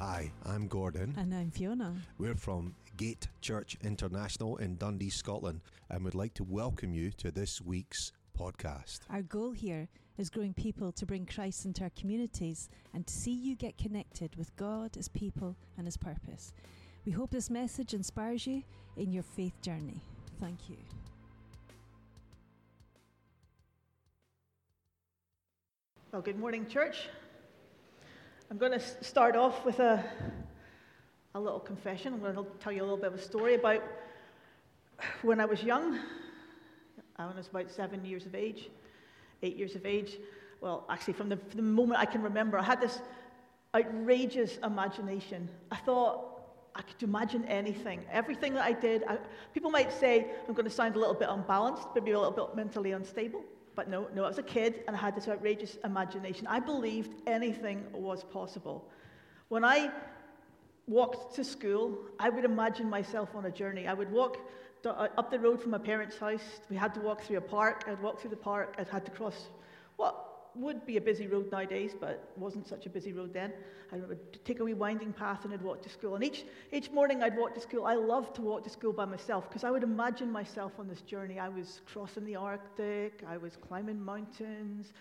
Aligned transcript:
Hi, 0.00 0.32
I'm 0.46 0.66
Gordon. 0.66 1.14
And 1.18 1.34
I'm 1.34 1.50
Fiona. 1.50 1.94
We're 2.16 2.34
from 2.34 2.74
Gate 2.96 3.28
Church 3.42 3.76
International 3.82 4.56
in 4.56 4.78
Dundee, 4.78 5.10
Scotland, 5.10 5.60
and 5.90 6.02
would 6.04 6.14
like 6.14 6.32
to 6.34 6.44
welcome 6.44 6.94
you 6.94 7.10
to 7.18 7.30
this 7.30 7.60
week's 7.60 8.10
podcast. 8.34 9.00
Our 9.10 9.20
goal 9.20 9.50
here 9.50 9.90
is 10.16 10.30
growing 10.30 10.54
people 10.54 10.90
to 10.92 11.04
bring 11.04 11.26
Christ 11.26 11.66
into 11.66 11.82
our 11.82 11.90
communities 11.90 12.70
and 12.94 13.06
to 13.06 13.12
see 13.12 13.32
you 13.32 13.54
get 13.56 13.76
connected 13.76 14.36
with 14.36 14.56
God, 14.56 14.94
His 14.94 15.08
people, 15.08 15.54
and 15.76 15.86
His 15.86 15.98
purpose. 15.98 16.54
We 17.04 17.12
hope 17.12 17.30
this 17.30 17.50
message 17.50 17.92
inspires 17.92 18.46
you 18.46 18.62
in 18.96 19.12
your 19.12 19.22
faith 19.22 19.60
journey. 19.60 20.00
Thank 20.40 20.70
you. 20.70 20.78
Well, 26.10 26.22
good 26.22 26.38
morning, 26.38 26.66
church. 26.66 27.10
I'm 28.50 28.58
going 28.58 28.72
to 28.72 28.80
start 28.80 29.36
off 29.36 29.64
with 29.64 29.78
a, 29.78 30.04
a 31.36 31.40
little 31.40 31.60
confession. 31.60 32.14
I'm 32.14 32.20
going 32.20 32.34
to 32.34 32.44
tell 32.58 32.72
you 32.72 32.80
a 32.80 32.82
little 32.82 32.96
bit 32.96 33.06
of 33.06 33.14
a 33.14 33.22
story 33.22 33.54
about 33.54 33.80
when 35.22 35.38
I 35.38 35.44
was 35.44 35.62
young. 35.62 36.00
I 37.14 37.26
was 37.26 37.46
about 37.46 37.70
seven 37.70 38.04
years 38.04 38.26
of 38.26 38.34
age, 38.34 38.68
eight 39.44 39.56
years 39.56 39.76
of 39.76 39.86
age. 39.86 40.18
Well, 40.60 40.84
actually, 40.90 41.12
from 41.12 41.28
the, 41.28 41.36
from 41.36 41.58
the 41.58 41.62
moment 41.62 42.00
I 42.00 42.06
can 42.06 42.22
remember, 42.22 42.58
I 42.58 42.64
had 42.64 42.80
this 42.80 43.00
outrageous 43.72 44.58
imagination. 44.64 45.48
I 45.70 45.76
thought 45.76 46.42
I 46.74 46.82
could 46.82 47.00
imagine 47.04 47.44
anything. 47.44 48.00
Everything 48.10 48.54
that 48.54 48.64
I 48.64 48.72
did, 48.72 49.04
I, 49.06 49.18
people 49.54 49.70
might 49.70 49.92
say 49.92 50.26
I'm 50.48 50.54
going 50.54 50.64
to 50.64 50.74
sound 50.74 50.96
a 50.96 50.98
little 50.98 51.14
bit 51.14 51.28
unbalanced, 51.30 51.86
maybe 51.94 52.10
a 52.10 52.18
little 52.18 52.32
bit 52.32 52.56
mentally 52.56 52.90
unstable. 52.90 53.44
But 53.80 53.88
no, 53.88 54.08
no, 54.14 54.24
I 54.24 54.28
was 54.28 54.36
a 54.36 54.42
kid 54.42 54.84
and 54.86 54.94
I 54.94 54.98
had 54.98 55.16
this 55.16 55.26
outrageous 55.26 55.78
imagination. 55.84 56.46
I 56.46 56.60
believed 56.60 57.14
anything 57.26 57.86
was 57.94 58.22
possible. 58.24 58.86
When 59.48 59.64
I 59.64 59.90
walked 60.86 61.34
to 61.36 61.44
school, 61.44 61.96
I 62.18 62.28
would 62.28 62.44
imagine 62.44 62.90
myself 62.90 63.34
on 63.34 63.46
a 63.46 63.50
journey. 63.50 63.88
I 63.88 63.94
would 63.94 64.12
walk 64.12 64.36
uh, 64.84 65.08
up 65.16 65.30
the 65.30 65.38
road 65.38 65.62
from 65.62 65.70
my 65.70 65.78
parents' 65.78 66.18
house. 66.18 66.60
We 66.68 66.76
had 66.76 66.92
to 66.92 67.00
walk 67.00 67.22
through 67.22 67.38
a 67.38 67.40
park. 67.40 67.84
I'd 67.88 68.02
walk 68.02 68.20
through 68.20 68.28
the 68.28 68.36
park. 68.36 68.74
I'd 68.78 68.88
had 68.88 69.06
to 69.06 69.10
cross 69.12 69.48
what 69.96 70.29
would 70.56 70.86
be 70.86 70.96
a 70.96 71.00
busy 71.00 71.26
road 71.26 71.50
nowadays, 71.50 71.92
but 71.98 72.30
wasn't 72.36 72.66
such 72.66 72.86
a 72.86 72.90
busy 72.90 73.12
road 73.12 73.32
then. 73.32 73.52
I 73.92 73.96
would 73.96 74.44
take 74.44 74.60
a 74.60 74.64
wee 74.64 74.74
winding 74.74 75.12
path 75.12 75.44
and 75.44 75.52
I'd 75.52 75.62
walk 75.62 75.82
to 75.82 75.88
school. 75.88 76.14
And 76.14 76.24
each, 76.24 76.44
each 76.72 76.90
morning 76.90 77.22
I'd 77.22 77.36
walk 77.36 77.54
to 77.54 77.60
school. 77.60 77.86
I 77.86 77.94
loved 77.94 78.36
to 78.36 78.42
walk 78.42 78.64
to 78.64 78.70
school 78.70 78.92
by 78.92 79.04
myself 79.04 79.48
because 79.48 79.64
I 79.64 79.70
would 79.70 79.82
imagine 79.82 80.30
myself 80.30 80.72
on 80.78 80.88
this 80.88 81.00
journey. 81.02 81.38
I 81.38 81.48
was 81.48 81.80
crossing 81.86 82.24
the 82.24 82.36
Arctic, 82.36 83.22
I 83.26 83.36
was 83.36 83.56
climbing 83.56 84.00
mountains, 84.00 84.92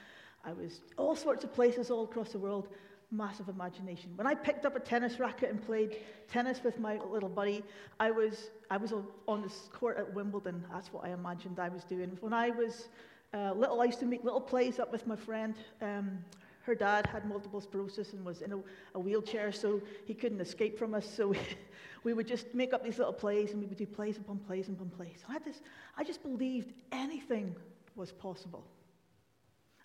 I 0.43 0.53
was 0.53 0.81
all 0.97 1.15
sorts 1.15 1.43
of 1.43 1.53
places 1.53 1.91
all 1.91 2.03
across 2.03 2.31
the 2.31 2.39
world. 2.39 2.69
Massive 3.11 3.49
imagination. 3.49 4.11
When 4.15 4.27
I 4.27 4.35
picked 4.35 4.67
up 4.67 4.75
a 4.75 4.79
tennis 4.79 5.19
racket 5.19 5.49
and 5.49 5.59
played 5.65 5.97
tennis 6.27 6.63
with 6.63 6.79
my 6.79 6.99
little 7.09 7.27
buddy, 7.27 7.63
I 7.99 8.11
was, 8.11 8.51
I 8.69 8.77
was 8.77 8.93
on 9.27 9.41
this 9.41 9.67
court 9.73 9.97
at 9.97 10.13
Wimbledon. 10.13 10.63
That's 10.71 10.93
what 10.93 11.05
I 11.05 11.09
imagined 11.09 11.59
I 11.59 11.69
was 11.69 11.83
doing. 11.83 12.15
When 12.21 12.33
I 12.33 12.51
was 12.51 12.89
uh, 13.33 13.53
little, 13.53 13.81
I 13.81 13.85
used 13.85 13.99
to 13.99 14.05
make 14.05 14.23
little 14.23 14.41
plays 14.41 14.79
up 14.79 14.91
with 14.91 15.05
my 15.05 15.15
friend. 15.15 15.55
Um, 15.81 16.19
her 16.61 16.75
dad 16.75 17.07
had 17.07 17.25
multiple 17.25 17.61
sclerosis 17.61 18.13
and 18.13 18.25
was 18.25 18.41
in 18.41 18.53
a, 18.53 18.59
a, 18.95 18.99
wheelchair, 18.99 19.51
so 19.51 19.81
he 20.05 20.13
couldn't 20.13 20.41
escape 20.41 20.77
from 20.77 20.93
us. 20.93 21.07
So 21.11 21.33
we, 22.03 22.13
would 22.13 22.27
just 22.27 22.53
make 22.53 22.73
up 22.73 22.83
these 22.83 22.97
little 22.97 23.13
plays, 23.13 23.51
and 23.51 23.59
we 23.59 23.67
would 23.67 23.77
do 23.77 23.85
plays 23.85 24.17
upon 24.17 24.39
plays 24.39 24.67
upon 24.69 24.89
plays. 24.89 25.23
I, 25.27 25.39
this, 25.39 25.61
I 25.97 26.03
just 26.03 26.21
believed 26.21 26.73
anything 26.91 27.55
was 27.95 28.11
possible. 28.11 28.63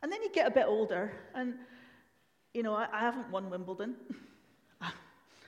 And 0.03 0.13
then 0.13 0.23
you 0.23 0.31
get 0.31 0.47
a 0.47 0.51
bit 0.51 0.67
older, 0.67 1.13
and 1.35 1.55
you 2.53 2.63
know, 2.63 2.75
I, 2.75 2.87
I 2.93 3.01
haven't 3.01 3.31
won 3.31 3.51
Wimbledon. 3.51 3.97
I 4.81 4.93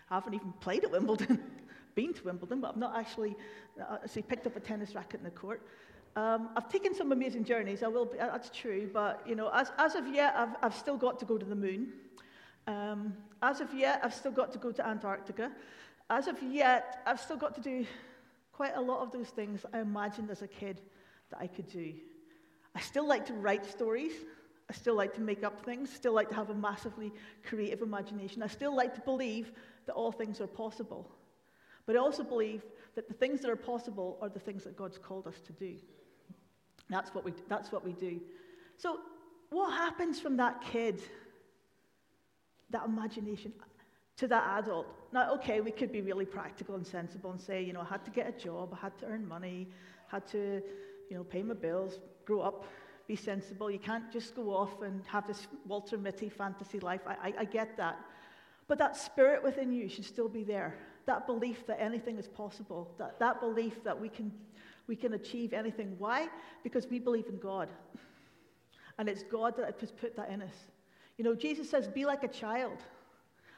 haven't 0.08 0.34
even 0.34 0.52
played 0.60 0.84
at 0.84 0.90
Wimbledon. 0.90 1.42
Been 1.94 2.12
to 2.12 2.24
Wimbledon, 2.24 2.60
but 2.60 2.70
I've 2.70 2.76
not 2.76 2.96
actually, 2.98 3.34
uh, 3.80 3.98
picked 4.28 4.46
up 4.46 4.56
a 4.56 4.60
tennis 4.60 4.94
racket 4.94 5.20
in 5.20 5.24
the 5.24 5.30
court. 5.30 5.62
Um, 6.16 6.48
I've 6.56 6.70
taken 6.70 6.94
some 6.94 7.12
amazing 7.12 7.44
journeys, 7.44 7.82
I 7.82 7.88
will 7.88 8.06
be, 8.06 8.16
that's 8.16 8.48
true, 8.48 8.88
but 8.90 9.22
you 9.28 9.34
know, 9.34 9.50
as, 9.52 9.70
as 9.76 9.94
of 9.94 10.08
yet, 10.08 10.34
I've, 10.34 10.56
I've 10.62 10.74
still 10.74 10.96
got 10.96 11.18
to 11.18 11.26
go 11.26 11.36
to 11.36 11.44
the 11.44 11.54
moon. 11.54 11.92
Um, 12.66 13.12
as 13.42 13.60
of 13.60 13.74
yet, 13.74 14.00
I've 14.02 14.14
still 14.14 14.32
got 14.32 14.50
to 14.52 14.58
go 14.58 14.72
to 14.72 14.86
Antarctica. 14.86 15.52
As 16.08 16.26
of 16.26 16.42
yet, 16.42 17.02
I've 17.04 17.20
still 17.20 17.36
got 17.36 17.54
to 17.56 17.60
do 17.60 17.84
quite 18.50 18.74
a 18.76 18.80
lot 18.80 19.02
of 19.02 19.12
those 19.12 19.28
things 19.28 19.66
I 19.74 19.80
imagined 19.80 20.30
as 20.30 20.40
a 20.40 20.48
kid 20.48 20.80
that 21.30 21.38
I 21.38 21.46
could 21.46 21.68
do. 21.68 21.92
I 22.74 22.80
still 22.80 23.06
like 23.06 23.26
to 23.26 23.34
write 23.34 23.66
stories. 23.66 24.12
I 24.70 24.72
still 24.72 24.94
like 24.94 25.12
to 25.14 25.20
make 25.20 25.44
up 25.44 25.64
things, 25.66 25.92
still 25.92 26.14
like 26.14 26.30
to 26.30 26.34
have 26.34 26.48
a 26.48 26.54
massively 26.54 27.12
creative 27.44 27.82
imagination. 27.82 28.42
I 28.42 28.46
still 28.46 28.74
like 28.74 28.94
to 28.94 29.00
believe 29.02 29.52
that 29.84 29.92
all 29.92 30.10
things 30.12 30.40
are 30.40 30.46
possible. 30.46 31.10
But 31.84 31.94
I 31.94 31.98
also 31.98 32.24
believe 32.24 32.64
that 32.94 33.06
the 33.06 33.14
things 33.14 33.42
that 33.42 33.50
are 33.50 33.56
possible 33.56 34.18
are 34.22 34.30
the 34.30 34.40
things 34.40 34.64
that 34.64 34.76
God's 34.76 34.96
called 34.96 35.26
us 35.26 35.40
to 35.46 35.52
do. 35.52 35.76
That's 36.88 37.14
what 37.14 37.24
we, 37.24 37.32
that's 37.48 37.72
what 37.72 37.84
we 37.84 37.92
do. 37.92 38.20
So, 38.76 39.00
what 39.50 39.72
happens 39.72 40.20
from 40.20 40.36
that 40.38 40.60
kid, 40.60 41.00
that 42.70 42.84
imagination, 42.84 43.52
to 44.18 44.28
that 44.28 44.58
adult? 44.58 44.86
Now, 45.12 45.32
okay, 45.34 45.60
we 45.60 45.70
could 45.70 45.92
be 45.92 46.00
really 46.00 46.26
practical 46.26 46.74
and 46.74 46.86
sensible 46.86 47.30
and 47.30 47.40
say, 47.40 47.62
you 47.62 47.72
know, 47.72 47.80
I 47.80 47.84
had 47.84 48.04
to 48.04 48.10
get 48.10 48.28
a 48.28 48.32
job, 48.32 48.74
I 48.74 48.82
had 48.82 48.98
to 48.98 49.06
earn 49.06 49.26
money, 49.26 49.68
had 50.08 50.26
to, 50.28 50.62
you 51.10 51.16
know, 51.16 51.24
pay 51.24 51.42
my 51.42 51.54
bills, 51.54 51.98
grow 52.24 52.40
up, 52.40 52.66
be 53.06 53.16
sensible. 53.16 53.70
You 53.70 53.78
can't 53.78 54.10
just 54.12 54.34
go 54.34 54.54
off 54.54 54.82
and 54.82 55.04
have 55.06 55.26
this 55.26 55.46
Walter 55.66 55.96
Mitty 55.96 56.28
fantasy 56.28 56.80
life. 56.80 57.02
I, 57.06 57.28
I, 57.28 57.34
I 57.40 57.44
get 57.44 57.76
that. 57.76 57.98
But 58.68 58.78
that 58.78 58.96
spirit 58.96 59.44
within 59.44 59.72
you 59.72 59.88
should 59.88 60.04
still 60.04 60.28
be 60.28 60.42
there. 60.42 60.76
That 61.06 61.26
belief 61.26 61.66
that 61.68 61.80
anything 61.80 62.18
is 62.18 62.26
possible, 62.26 62.90
that, 62.98 63.20
that 63.20 63.40
belief 63.40 63.84
that 63.84 64.00
we 64.00 64.08
can 64.08 64.32
we 64.86 64.96
can 64.96 65.14
achieve 65.14 65.52
anything. 65.52 65.94
Why? 65.98 66.28
Because 66.62 66.86
we 66.86 66.98
believe 66.98 67.26
in 67.28 67.38
God. 67.38 67.68
And 68.98 69.08
it's 69.08 69.22
God 69.24 69.56
that 69.56 69.80
has 69.80 69.90
put 69.90 70.16
that 70.16 70.30
in 70.30 70.42
us. 70.42 70.54
You 71.18 71.24
know, 71.24 71.34
Jesus 71.34 71.68
says, 71.68 71.88
be 71.88 72.04
like 72.04 72.24
a 72.24 72.28
child. 72.28 72.78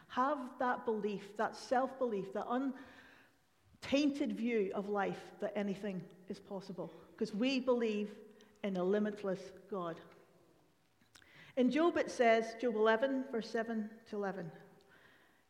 Have 0.08 0.38
that 0.58 0.84
belief, 0.84 1.36
that 1.36 1.54
self 1.56 1.98
belief, 1.98 2.32
that 2.32 2.46
untainted 3.82 4.36
view 4.36 4.72
of 4.74 4.88
life 4.88 5.20
that 5.40 5.52
anything 5.54 6.02
is 6.28 6.38
possible. 6.38 6.92
Because 7.12 7.34
we 7.34 7.60
believe 7.60 8.10
in 8.64 8.76
a 8.76 8.84
limitless 8.84 9.40
God. 9.70 10.00
In 11.56 11.70
Job, 11.70 11.96
it 11.96 12.10
says, 12.10 12.54
Job 12.60 12.76
11, 12.76 13.24
verse 13.32 13.50
7 13.50 13.90
to 14.10 14.16
11, 14.16 14.50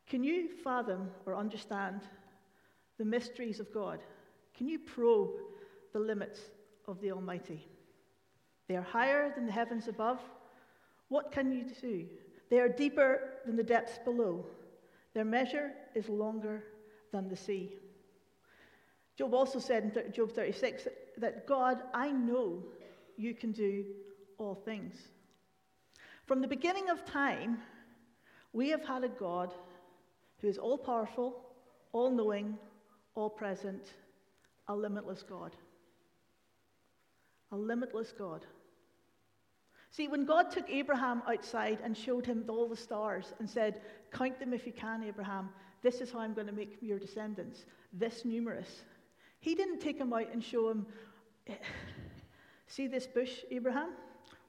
Can 0.06 0.24
you 0.24 0.48
fathom 0.64 1.10
or 1.26 1.36
understand 1.36 2.00
the 2.96 3.04
mysteries 3.04 3.60
of 3.60 3.72
God? 3.72 4.00
Can 4.56 4.68
you 4.68 4.78
probe 4.78 5.30
the 5.92 5.98
limits 5.98 6.40
of 6.86 7.00
the 7.00 7.12
Almighty. 7.12 7.66
They 8.68 8.76
are 8.76 8.82
higher 8.82 9.32
than 9.34 9.46
the 9.46 9.52
heavens 9.52 9.88
above. 9.88 10.20
What 11.08 11.32
can 11.32 11.52
you 11.52 11.64
do? 11.80 12.06
They 12.50 12.60
are 12.60 12.68
deeper 12.68 13.34
than 13.46 13.56
the 13.56 13.62
depths 13.62 13.98
below. 14.04 14.46
Their 15.14 15.24
measure 15.24 15.72
is 15.94 16.08
longer 16.08 16.64
than 17.12 17.28
the 17.28 17.36
sea. 17.36 17.72
Job 19.16 19.34
also 19.34 19.58
said 19.58 19.96
in 20.06 20.12
Job 20.12 20.32
36 20.32 20.86
that 21.16 21.46
God, 21.46 21.82
I 21.92 22.10
know 22.10 22.62
you 23.16 23.34
can 23.34 23.52
do 23.52 23.84
all 24.36 24.54
things. 24.54 24.96
From 26.26 26.40
the 26.40 26.48
beginning 26.48 26.88
of 26.90 27.04
time, 27.04 27.58
we 28.52 28.68
have 28.68 28.84
had 28.84 29.02
a 29.02 29.08
God 29.08 29.52
who 30.40 30.46
is 30.46 30.58
all 30.58 30.78
powerful, 30.78 31.40
all 31.92 32.10
knowing, 32.10 32.56
all 33.14 33.30
present, 33.30 33.94
a 34.68 34.76
limitless 34.76 35.22
God 35.22 35.56
a 37.52 37.56
limitless 37.56 38.12
God. 38.16 38.44
See, 39.90 40.08
when 40.08 40.26
God 40.26 40.50
took 40.50 40.68
Abraham 40.68 41.22
outside 41.26 41.78
and 41.82 41.96
showed 41.96 42.26
him 42.26 42.44
all 42.48 42.68
the 42.68 42.76
stars 42.76 43.32
and 43.38 43.48
said, 43.48 43.80
Count 44.12 44.38
them 44.38 44.52
if 44.52 44.66
you 44.66 44.72
can, 44.72 45.02
Abraham, 45.02 45.48
this 45.82 46.00
is 46.00 46.12
how 46.12 46.20
I'm 46.20 46.34
going 46.34 46.46
to 46.46 46.52
make 46.52 46.76
your 46.80 46.98
descendants, 46.98 47.64
this 47.92 48.24
numerous. 48.24 48.82
He 49.40 49.54
didn't 49.54 49.80
take 49.80 49.98
him 49.98 50.12
out 50.12 50.32
and 50.32 50.44
show 50.44 50.68
him, 50.68 50.86
eh, 51.46 51.54
See 52.68 52.86
this 52.86 53.06
bush, 53.06 53.44
Abraham? 53.50 53.90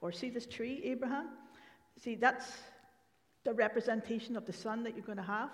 Or 0.02 0.12
see 0.12 0.30
this 0.30 0.46
tree, 0.46 0.80
Abraham? 0.84 1.30
See, 1.98 2.14
that's 2.14 2.46
the 3.44 3.54
representation 3.54 4.36
of 4.36 4.46
the 4.46 4.52
son 4.52 4.84
that 4.84 4.94
you're 4.94 5.04
going 5.04 5.18
to 5.18 5.24
have. 5.24 5.50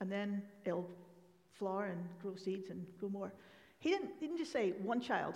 And 0.00 0.10
then 0.10 0.42
it'll 0.64 0.90
flower 1.54 1.86
and 1.86 2.04
grow 2.20 2.34
seeds 2.34 2.70
and 2.70 2.84
grow 2.98 3.08
more. 3.08 3.32
He 3.78 3.90
didn't, 3.90 4.18
didn't 4.20 4.38
just 4.38 4.52
say 4.52 4.72
one 4.82 5.00
child. 5.00 5.34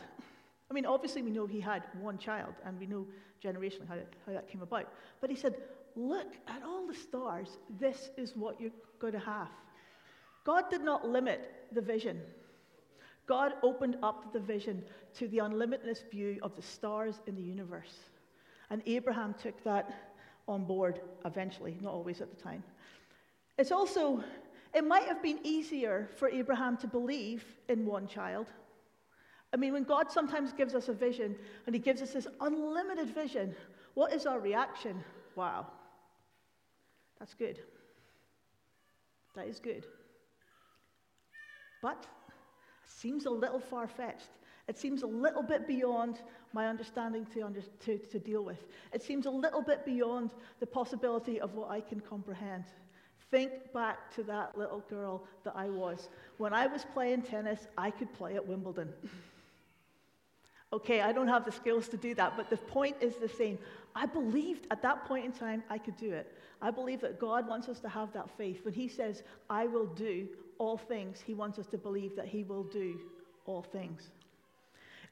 I 0.71 0.75
mean, 0.75 0.87
obviously, 0.87 1.23
we 1.23 1.31
know 1.31 1.47
he 1.47 1.61
had 1.61 1.85
one 2.01 2.19
child, 2.19 2.55
and 2.65 2.79
we 2.79 2.87
know 2.87 3.07
generationally 3.45 3.89
how, 3.89 3.97
how 4.27 4.33
that 4.33 4.49
came 4.49 4.63
about. 4.63 4.93
But 5.21 5.31
he 5.31 5.37
said, 5.37 5.57
Look 5.97 6.35
at 6.47 6.63
all 6.63 6.87
the 6.87 6.95
stars. 6.95 7.57
This 7.81 8.11
is 8.19 8.37
what 8.37 8.61
you're 8.61 8.71
going 8.99 9.15
to 9.15 9.19
have. 9.19 9.49
God 10.45 10.65
did 10.71 10.83
not 10.83 11.09
limit 11.09 11.51
the 11.73 11.81
vision. 11.81 12.21
God 13.27 13.55
opened 13.63 13.97
up 14.03 14.33
the 14.33 14.39
vision 14.39 14.85
to 15.15 15.27
the 15.29 15.39
unlimited 15.39 15.99
view 16.11 16.39
of 16.43 16.55
the 16.55 16.63
stars 16.63 17.21
in 17.27 17.35
the 17.35 17.43
universe. 17.43 17.95
And 18.71 18.83
Abraham 18.87 19.35
took 19.43 19.65
that 19.65 20.13
on 20.47 20.65
board 20.65 21.01
eventually, 21.25 21.77
not 21.81 21.95
always 21.95 22.21
at 22.21 22.31
the 22.31 22.41
time. 22.41 22.63
It's 23.59 23.73
also, 23.73 24.23
it 24.75 24.87
might 24.87 25.05
have 25.05 25.23
been 25.23 25.41
easier 25.43 26.11
for 26.17 26.29
Abraham 26.29 26.77
to 26.79 26.87
believe 26.87 27.43
in 27.69 27.87
one 27.87 28.07
child. 28.07 28.47
I 29.57 29.59
mean, 29.59 29.73
when 29.73 29.85
God 29.85 30.13
sometimes 30.13 30.53
gives 30.53 30.75
us 30.75 30.89
a 30.89 30.93
vision 30.93 31.35
and 31.65 31.75
He 31.75 31.81
gives 31.81 32.03
us 32.03 32.13
this 32.13 32.29
unlimited 32.43 33.09
vision, 33.09 33.55
what 33.95 34.13
is 34.13 34.27
our 34.27 34.39
reaction? 34.39 35.03
Wow, 35.35 35.67
that's 37.19 37.33
good. 37.33 37.59
That 39.35 39.47
is 39.47 39.59
good. 39.59 39.87
But 41.81 42.03
it 42.03 42.91
seems 42.91 43.25
a 43.25 43.31
little 43.31 43.59
far 43.59 43.89
fetched. 43.89 44.29
It 44.69 44.77
seems 44.77 45.03
a 45.03 45.07
little 45.07 45.43
bit 45.43 45.67
beyond 45.67 46.21
my 46.53 46.67
understanding 46.67 47.25
to, 47.33 47.41
under, 47.41 47.63
to, 47.87 47.97
to 47.97 48.19
deal 48.19 48.45
with. 48.45 48.63
It 48.93 49.03
seems 49.03 49.25
a 49.25 49.31
little 49.31 49.63
bit 49.63 49.87
beyond 49.87 50.33
the 50.61 50.67
possibility 50.67 51.41
of 51.41 51.55
what 51.55 51.71
I 51.71 51.81
can 51.81 52.01
comprehend. 52.01 52.65
Think 53.31 53.73
back 53.73 54.15
to 54.17 54.23
that 54.25 54.59
little 54.59 54.81
girl 54.91 55.25
that 55.45 55.55
I 55.57 55.71
was. 55.71 56.11
When 56.37 56.53
I 56.53 56.67
was 56.67 56.85
playing 56.93 57.23
tennis, 57.23 57.69
I 57.79 57.91
could 57.91 58.13
play 58.13 58.35
at 58.35 58.47
Wimbledon. 58.47 58.93
okay, 60.73 61.01
I 61.01 61.13
don't 61.13 61.29
have 61.29 61.45
the 61.45 61.53
skills 61.53 61.89
to 61.89 61.97
do 61.97 62.15
that, 62.15 62.37
but 62.37 62.51
the 62.51 62.57
point 62.57 62.97
is 63.01 63.17
the 63.17 63.29
same. 63.29 63.59
I 63.95 64.07
believed 64.07 64.67
at 64.71 64.83
that 64.83 65.05
point 65.07 65.25
in 65.25 65.33
time 65.33 65.63
I 65.71 65.79
could 65.79 65.97
do 65.97 66.13
it. 66.13 66.33
I 66.61 66.71
believe 66.71 67.01
that 67.03 67.21
God 67.21 67.49
wants 67.49 67.69
us 67.69 67.81
to 67.81 67.89
have 67.89 68.13
that 68.13 68.31
faith. 68.37 68.65
When 68.65 68.75
He 68.75 68.89
says, 68.89 69.23
I 69.49 69.67
will 69.67 69.87
do 69.87 70.29
all 70.59 70.77
things, 70.77 71.21
He 71.21 71.35
wants 71.35 71.59
us 71.59 71.67
to 71.69 71.79
believe 71.79 72.17
that 72.17 72.27
He 72.27 72.43
will 72.43 72.65
do 72.65 72.99
all 73.47 73.63
things. 73.63 74.11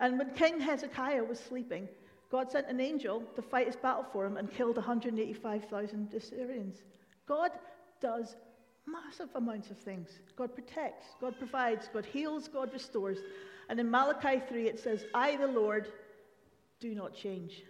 And 0.01 0.19
when 0.19 0.31
King 0.31 0.61
Hezekiah 0.61 1.23
was 1.23 1.39
sleeping, 1.39 1.89
God 2.31 2.51
sent 2.51 2.69
an 2.69 2.81
angel 2.81 3.23
to 3.37 3.43
fight 3.43 3.67
his 3.67 3.77
battle 3.77 4.05
for 4.13 4.27
him 4.27 4.37
and 4.37 4.51
killed 4.51 4.77
185,000 4.77 6.13
Assyrians. 6.15 6.83
God 7.27 7.53
does 8.01 8.35
massive 8.87 9.29
amounts 9.37 9.71
of 9.71 9.79
things. 9.79 10.19
God 10.37 10.53
protects, 10.53 11.07
God 11.21 11.39
provides, 11.39 11.89
God 11.93 12.05
heals, 12.05 12.49
God 12.49 12.73
restores. 12.73 13.19
And 13.69 13.81
in 13.81 13.91
Malachi 13.91 14.43
3, 14.49 14.69
it 14.69 14.79
says, 14.79 15.05
I, 15.15 15.37
the 15.37 15.47
Lord, 15.47 15.93
do 16.81 16.95
not 16.95 17.15
change. 17.15 17.63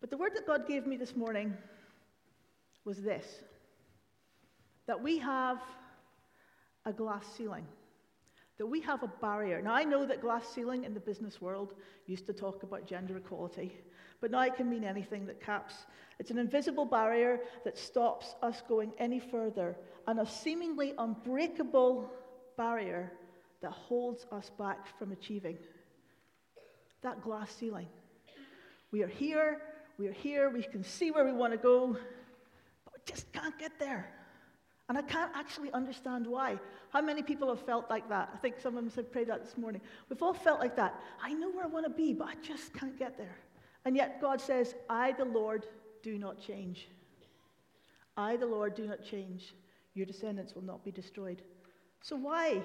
But 0.00 0.10
the 0.10 0.16
word 0.16 0.32
that 0.34 0.46
God 0.46 0.66
gave 0.66 0.86
me 0.86 0.96
this 0.96 1.16
morning 1.16 1.56
was 2.84 3.02
this 3.02 3.26
that 4.86 5.02
we 5.02 5.18
have 5.18 5.60
a 6.86 6.92
glass 6.92 7.26
ceiling 7.36 7.66
that 8.58 8.66
we 8.66 8.80
have 8.80 9.04
a 9.04 9.08
barrier. 9.20 9.62
Now, 9.62 9.72
I 9.72 9.84
know 9.84 10.04
that 10.04 10.20
glass 10.20 10.46
ceiling 10.48 10.84
in 10.84 10.92
the 10.92 11.00
business 11.00 11.40
world 11.40 11.74
used 12.06 12.26
to 12.26 12.32
talk 12.32 12.64
about 12.64 12.86
gender 12.86 13.16
equality, 13.16 13.72
but 14.20 14.32
now 14.32 14.42
it 14.42 14.56
can 14.56 14.68
mean 14.68 14.82
anything 14.82 15.26
that 15.26 15.40
caps. 15.40 15.74
It's 16.18 16.32
an 16.32 16.38
invisible 16.38 16.84
barrier 16.84 17.40
that 17.64 17.78
stops 17.78 18.34
us 18.42 18.62
going 18.68 18.92
any 18.98 19.20
further, 19.20 19.76
and 20.08 20.18
a 20.18 20.26
seemingly 20.26 20.92
unbreakable 20.98 22.10
barrier 22.56 23.12
that 23.60 23.72
holds 23.72 24.26
us 24.30 24.50
back 24.58 24.86
from 24.98 25.12
achieving. 25.12 25.58
That 27.02 27.22
glass 27.22 27.54
ceiling. 27.54 27.88
We 28.90 29.02
are 29.02 29.08
here, 29.08 29.60
we 29.98 30.08
are 30.08 30.12
here, 30.12 30.50
we 30.50 30.62
can 30.62 30.82
see 30.82 31.10
where 31.10 31.24
we 31.24 31.32
want 31.32 31.52
to 31.52 31.58
go, 31.58 31.96
but 32.84 32.94
we 32.94 33.00
just 33.04 33.30
can't 33.32 33.58
get 33.58 33.78
there. 33.78 34.10
And 34.88 34.96
I 34.96 35.02
can't 35.02 35.30
actually 35.34 35.70
understand 35.72 36.26
why. 36.26 36.58
How 36.90 37.02
many 37.02 37.22
people 37.22 37.48
have 37.48 37.60
felt 37.60 37.90
like 37.90 38.08
that? 38.08 38.30
I 38.32 38.38
think 38.38 38.58
some 38.58 38.76
of 38.76 38.82
them 38.82 38.90
said, 38.90 39.12
pray 39.12 39.24
that 39.24 39.44
this 39.44 39.58
morning. 39.58 39.82
We've 40.08 40.22
all 40.22 40.32
felt 40.32 40.60
like 40.60 40.76
that. 40.76 40.98
I 41.22 41.34
know 41.34 41.50
where 41.50 41.64
I 41.64 41.68
want 41.68 41.84
to 41.84 41.90
be, 41.90 42.14
but 42.14 42.28
I 42.28 42.34
just 42.42 42.72
can't 42.72 42.98
get 42.98 43.18
there. 43.18 43.36
And 43.84 43.94
yet 43.94 44.20
God 44.20 44.40
says, 44.40 44.74
I, 44.88 45.12
the 45.12 45.26
Lord, 45.26 45.66
do 46.02 46.18
not 46.18 46.40
change. 46.40 46.88
I, 48.16 48.36
the 48.36 48.46
Lord, 48.46 48.74
do 48.74 48.86
not 48.86 49.04
change. 49.04 49.54
Your 49.94 50.06
descendants 50.06 50.54
will 50.54 50.62
not 50.62 50.84
be 50.84 50.90
destroyed. 50.90 51.42
So 52.00 52.16
why 52.16 52.62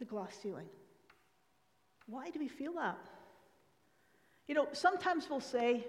the 0.00 0.04
glass 0.04 0.36
ceiling? 0.42 0.66
Why 2.06 2.30
do 2.30 2.40
we 2.40 2.48
feel 2.48 2.74
that? 2.74 2.98
You 4.48 4.54
know, 4.56 4.66
sometimes 4.72 5.28
we'll 5.30 5.40
say 5.40 5.86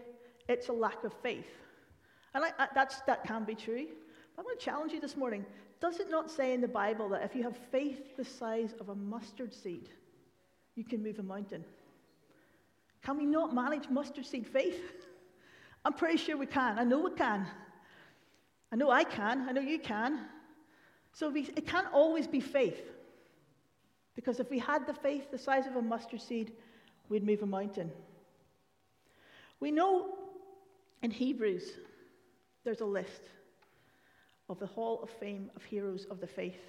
it's 0.48 0.70
a 0.70 0.74
lack 0.74 1.04
of 1.04 1.14
faith. 1.24 1.50
And 2.36 2.46
I, 2.46 2.50
I, 2.60 2.68
that's, 2.76 3.02
that 3.02 3.24
can 3.24 3.44
be 3.44 3.56
true. 3.56 3.88
But 4.36 4.44
I 4.44 4.46
want 4.46 4.60
to 4.60 4.66
challenge 4.66 4.94
you 4.94 5.02
this 5.02 5.18
morning. 5.18 5.46
Does 5.80 6.00
it 6.00 6.12
not 6.12 6.30
say 6.30 6.54
in 6.54 6.62
the 6.62 6.68
Bible 6.68 7.10
that 7.10 7.24
if 7.24 7.36
you 7.36 7.42
have 7.42 7.58
faith 7.72 8.16
the 8.16 8.24
size 8.24 8.76
of 8.80 8.90
a 8.90 8.96
mustard 8.96 9.54
seed, 9.54 9.90
you 10.76 10.84
can 10.84 11.02
move 11.02 11.18
a 11.18 11.24
mountain? 11.24 11.66
Can 13.02 13.18
we 13.18 13.26
not 13.26 13.54
manage 13.54 13.90
mustard 13.90 14.28
seed 14.28 14.48
faith? 14.48 14.80
I'm 15.86 15.94
pretty 15.94 16.18
sure 16.18 16.38
we 16.38 16.46
can. 16.46 16.78
I 16.78 16.84
know 16.84 17.00
we 17.00 17.12
can. 17.12 17.48
I 18.72 18.76
know 18.76 18.92
I 18.92 19.04
can. 19.04 19.50
I 19.50 19.52
know 19.54 19.62
you 19.62 19.80
can. 19.80 20.20
So 21.14 21.30
we, 21.30 21.50
it 21.56 21.66
can't 21.66 21.88
always 21.92 22.28
be 22.28 22.40
faith. 22.40 22.80
Because 24.16 24.40
if 24.40 24.50
we 24.50 24.60
had 24.60 24.86
the 24.86 24.94
faith 24.94 25.32
the 25.32 25.38
size 25.38 25.68
of 25.68 25.76
a 25.76 25.82
mustard 25.82 26.22
seed, 26.22 26.52
we'd 27.10 27.26
move 27.26 27.42
a 27.42 27.46
mountain. 27.46 27.92
We 29.60 29.72
know 29.72 30.18
in 31.02 31.12
Hebrews 31.12 31.72
there's 32.64 32.82
a 32.82 32.86
list 32.86 33.22
of 34.50 34.60
the 34.60 34.68
Hall 34.68 35.00
of 35.02 35.10
Fame 35.20 35.50
of 35.56 35.64
Heroes 35.64 36.06
of 36.12 36.20
the 36.20 36.28
Faith. 36.28 36.60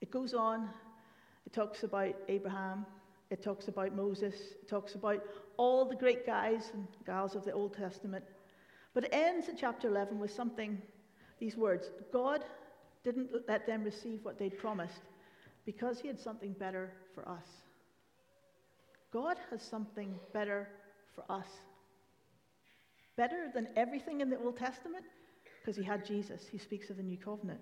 It 0.00 0.10
goes 0.10 0.34
on, 0.34 0.68
it 1.46 1.52
talks 1.52 1.84
about 1.84 2.14
Abraham, 2.28 2.84
it 3.30 3.42
talks 3.42 3.68
about 3.68 3.94
Moses, 3.94 4.34
it 4.34 4.68
talks 4.68 4.94
about 4.94 5.22
all 5.56 5.84
the 5.84 5.96
great 5.96 6.26
guys 6.26 6.70
and 6.74 6.86
gals 7.06 7.34
of 7.34 7.44
the 7.44 7.52
Old 7.52 7.74
Testament. 7.74 8.24
But 8.94 9.04
it 9.04 9.14
ends 9.14 9.48
at 9.48 9.56
chapter 9.58 9.88
11 9.88 10.18
with 10.18 10.32
something, 10.32 10.80
these 11.38 11.56
words 11.56 11.90
God 12.12 12.44
didn't 13.04 13.30
let 13.48 13.66
them 13.66 13.82
receive 13.84 14.24
what 14.24 14.38
they'd 14.38 14.58
promised 14.58 15.02
because 15.64 16.00
he 16.00 16.08
had 16.08 16.18
something 16.18 16.52
better 16.52 16.92
for 17.14 17.28
us. 17.28 17.46
God 19.12 19.36
has 19.50 19.62
something 19.62 20.14
better 20.32 20.68
for 21.14 21.24
us. 21.30 21.46
Better 23.16 23.50
than 23.54 23.68
everything 23.76 24.20
in 24.20 24.30
the 24.30 24.38
Old 24.38 24.56
Testament 24.56 25.04
because 25.60 25.76
he 25.76 25.82
had 25.82 26.04
Jesus. 26.04 26.46
He 26.50 26.58
speaks 26.58 26.90
of 26.90 26.96
the 26.96 27.02
new 27.02 27.18
covenant. 27.18 27.60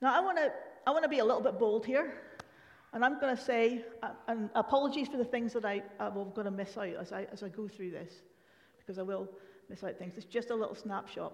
Now, 0.00 0.14
I 0.14 0.20
want 0.20 0.36
to 0.36 0.52
I 0.86 0.90
want 0.90 1.02
to 1.02 1.08
be 1.08 1.20
a 1.20 1.24
little 1.24 1.40
bit 1.40 1.58
bold 1.58 1.86
here, 1.86 2.12
and 2.92 3.04
I'm 3.04 3.18
going 3.18 3.34
to 3.34 3.42
say, 3.42 3.84
uh, 4.02 4.10
and 4.28 4.50
apologies 4.54 5.08
for 5.08 5.16
the 5.16 5.24
things 5.24 5.54
that 5.54 5.64
I, 5.64 5.82
I'm 5.98 6.12
going 6.12 6.44
to 6.44 6.50
miss 6.50 6.76
out 6.76 6.94
as 7.00 7.10
I, 7.10 7.26
as 7.32 7.42
I 7.42 7.48
go 7.48 7.66
through 7.66 7.90
this, 7.90 8.12
because 8.78 8.98
I 8.98 9.02
will 9.02 9.28
miss 9.70 9.82
out 9.82 9.98
things. 9.98 10.14
It's 10.16 10.26
just 10.26 10.50
a 10.50 10.54
little 10.54 10.74
snapshot. 10.74 11.32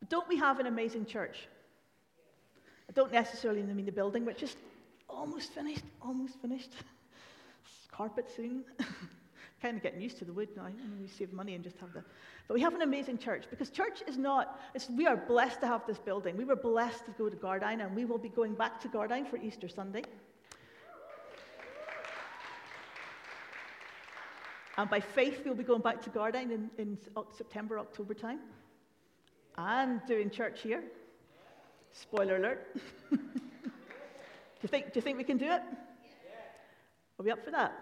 But 0.00 0.08
don't 0.08 0.26
we 0.28 0.36
have 0.38 0.60
an 0.60 0.66
amazing 0.66 1.04
church? 1.04 1.46
Don't 2.96 3.12
necessarily 3.12 3.62
mean 3.62 3.84
the 3.84 3.92
building, 3.92 4.24
but 4.24 4.38
just 4.38 4.56
almost 5.08 5.52
finished, 5.52 5.84
almost 6.00 6.40
finished. 6.40 6.70
Carpet 7.92 8.26
soon. 8.34 8.64
kind 9.62 9.76
of 9.76 9.82
getting 9.82 10.00
used 10.00 10.18
to 10.18 10.24
the 10.24 10.32
wood 10.32 10.48
now. 10.56 10.66
We 11.00 11.06
save 11.06 11.32
money 11.32 11.54
and 11.54 11.62
just 11.62 11.78
have 11.78 11.92
the. 11.92 12.02
But 12.48 12.54
we 12.54 12.62
have 12.62 12.74
an 12.74 12.80
amazing 12.80 13.18
church 13.18 13.44
because 13.50 13.68
church 13.68 14.02
is 14.06 14.16
not. 14.16 14.60
we 14.96 15.06
are 15.06 15.16
blessed 15.16 15.60
to 15.60 15.66
have 15.66 15.86
this 15.86 15.98
building. 15.98 16.38
We 16.38 16.44
were 16.44 16.56
blessed 16.56 17.04
to 17.04 17.10
go 17.12 17.28
to 17.28 17.36
Gardyne, 17.36 17.84
and 17.84 17.94
we 17.94 18.06
will 18.06 18.18
be 18.18 18.30
going 18.30 18.54
back 18.54 18.80
to 18.80 18.88
Gardyne 18.88 19.28
for 19.28 19.36
Easter 19.36 19.68
Sunday. 19.68 20.02
And 24.78 24.88
by 24.88 25.00
faith, 25.00 25.42
we'll 25.44 25.54
be 25.54 25.64
going 25.64 25.82
back 25.82 26.00
to 26.02 26.10
Gardyne 26.10 26.50
in, 26.50 26.70
in 26.78 26.98
September, 27.36 27.78
October 27.78 28.14
time. 28.14 28.40
And 29.58 30.00
doing 30.06 30.30
church 30.30 30.60
here. 30.62 30.82
Spoiler 32.00 32.36
alert. 32.36 32.76
do, 33.10 33.18
you 34.62 34.68
think, 34.68 34.86
do 34.86 34.92
you 34.96 35.00
think 35.00 35.16
we 35.16 35.24
can 35.24 35.38
do 35.38 35.46
it? 35.46 35.62
Are 37.18 37.24
we 37.24 37.30
up 37.30 37.42
for 37.42 37.50
that? 37.50 37.72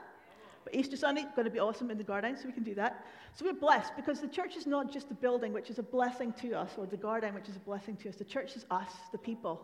But 0.63 0.75
Easter 0.75 0.97
Sunday, 0.97 1.25
going 1.35 1.45
to 1.45 1.51
be 1.51 1.59
awesome 1.59 1.91
in 1.91 1.99
the 1.99 2.05
Gardyne, 2.05 2.39
so 2.39 2.47
we 2.47 2.53
can 2.53 2.63
do 2.63 2.75
that. 2.77 3.05
So 3.35 3.45
we're 3.45 3.53
blessed 3.53 3.97
because 3.97 4.21
the 4.21 4.29
church 4.29 4.57
is 4.57 4.67
not 4.67 4.93
just 4.93 5.11
a 5.11 5.15
building, 5.15 5.53
which 5.53 5.69
is 5.69 5.79
a 5.79 5.83
blessing 5.83 6.33
to 6.41 6.55
us, 6.55 6.71
or 6.79 6.87
the 6.87 6.97
Gardyne, 6.97 7.35
which 7.35 7.49
is 7.49 7.57
a 7.57 7.61
blessing 7.61 7.97
to 7.97 8.09
us. 8.09 8.17
The 8.17 8.25
church 8.25 8.57
is 8.57 8.65
us, 8.71 8.93
the 9.11 9.19
people. 9.19 9.61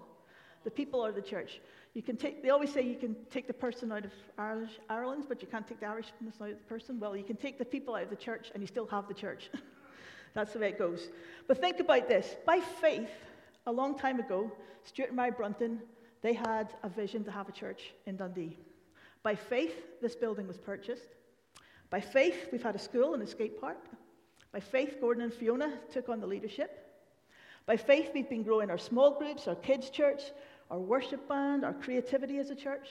The 0.64 0.70
people 0.70 1.00
are 1.00 1.12
the 1.12 1.22
church. 1.22 1.60
You 1.94 2.02
can 2.02 2.16
take, 2.16 2.42
they 2.42 2.50
always 2.50 2.72
say 2.72 2.82
you 2.82 2.96
can 2.96 3.16
take 3.30 3.46
the 3.46 3.54
person 3.54 3.92
out 3.92 4.04
of 4.04 4.12
Irish, 4.36 4.78
Ireland, 4.90 5.24
but 5.28 5.40
you 5.40 5.48
can't 5.48 5.66
take 5.66 5.80
the 5.80 5.86
Irishness 5.86 6.40
out 6.42 6.50
of 6.50 6.58
the 6.58 6.64
person. 6.68 7.00
Well, 7.00 7.16
you 7.16 7.24
can 7.24 7.36
take 7.36 7.58
the 7.58 7.64
people 7.64 7.94
out 7.94 8.02
of 8.02 8.10
the 8.10 8.16
church 8.16 8.50
and 8.52 8.62
you 8.62 8.66
still 8.66 8.86
have 8.86 9.08
the 9.08 9.14
church. 9.14 9.48
That's 10.34 10.52
the 10.52 10.58
way 10.58 10.68
it 10.68 10.78
goes. 10.78 11.08
But 11.48 11.60
think 11.60 11.80
about 11.80 12.08
this. 12.08 12.36
By 12.44 12.60
faith, 12.60 13.10
a 13.66 13.72
long 13.72 13.98
time 13.98 14.20
ago, 14.20 14.50
Stuart 14.84 15.08
and 15.08 15.16
Mary 15.16 15.30
Brunton, 15.30 15.80
they 16.22 16.32
had 16.32 16.72
a 16.82 16.88
vision 16.88 17.24
to 17.24 17.30
have 17.30 17.48
a 17.48 17.52
church 17.52 17.92
in 18.06 18.16
Dundee. 18.16 18.58
By 19.22 19.34
faith, 19.34 19.74
this 20.00 20.14
building 20.14 20.46
was 20.46 20.58
purchased. 20.58 21.08
By 21.90 22.00
faith, 22.00 22.48
we've 22.52 22.62
had 22.62 22.74
a 22.74 22.78
school 22.78 23.14
and 23.14 23.22
a 23.22 23.26
skate 23.26 23.60
park. 23.60 23.78
By 24.52 24.60
faith, 24.60 24.96
Gordon 25.00 25.22
and 25.22 25.32
Fiona 25.32 25.72
took 25.92 26.08
on 26.08 26.20
the 26.20 26.26
leadership. 26.26 26.86
By 27.66 27.76
faith, 27.76 28.10
we've 28.14 28.28
been 28.28 28.42
growing 28.42 28.70
our 28.70 28.78
small 28.78 29.18
groups, 29.18 29.46
our 29.46 29.54
kids' 29.54 29.90
church, 29.90 30.22
our 30.70 30.78
worship 30.78 31.28
band, 31.28 31.64
our 31.64 31.74
creativity 31.74 32.38
as 32.38 32.50
a 32.50 32.54
church. 32.54 32.88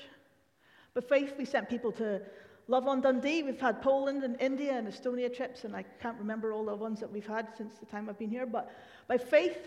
By 0.94 1.02
faith, 1.02 1.34
we 1.38 1.46
sent 1.46 1.70
people 1.70 1.92
to 1.94 2.22
Love 2.70 2.88
on 2.88 3.02
Dundee. 3.02 3.42
We've 3.42 3.60
had 3.60 3.82
Poland 3.82 4.24
and 4.24 4.40
India 4.40 4.74
and 4.78 4.88
Estonia 4.88 5.36
trips, 5.36 5.64
and 5.64 5.76
I 5.76 5.84
can't 6.00 6.20
remember 6.20 6.54
all 6.54 6.66
the 6.66 6.76
ones 6.76 7.00
that 7.00 7.12
we've 7.12 7.26
had 7.26 7.48
since 7.58 7.74
the 7.80 7.88
time 7.88 8.08
I've 8.08 8.20
been 8.20 8.30
here. 8.30 8.46
But 8.46 8.72
by 9.08 9.18
faith, 9.18 9.58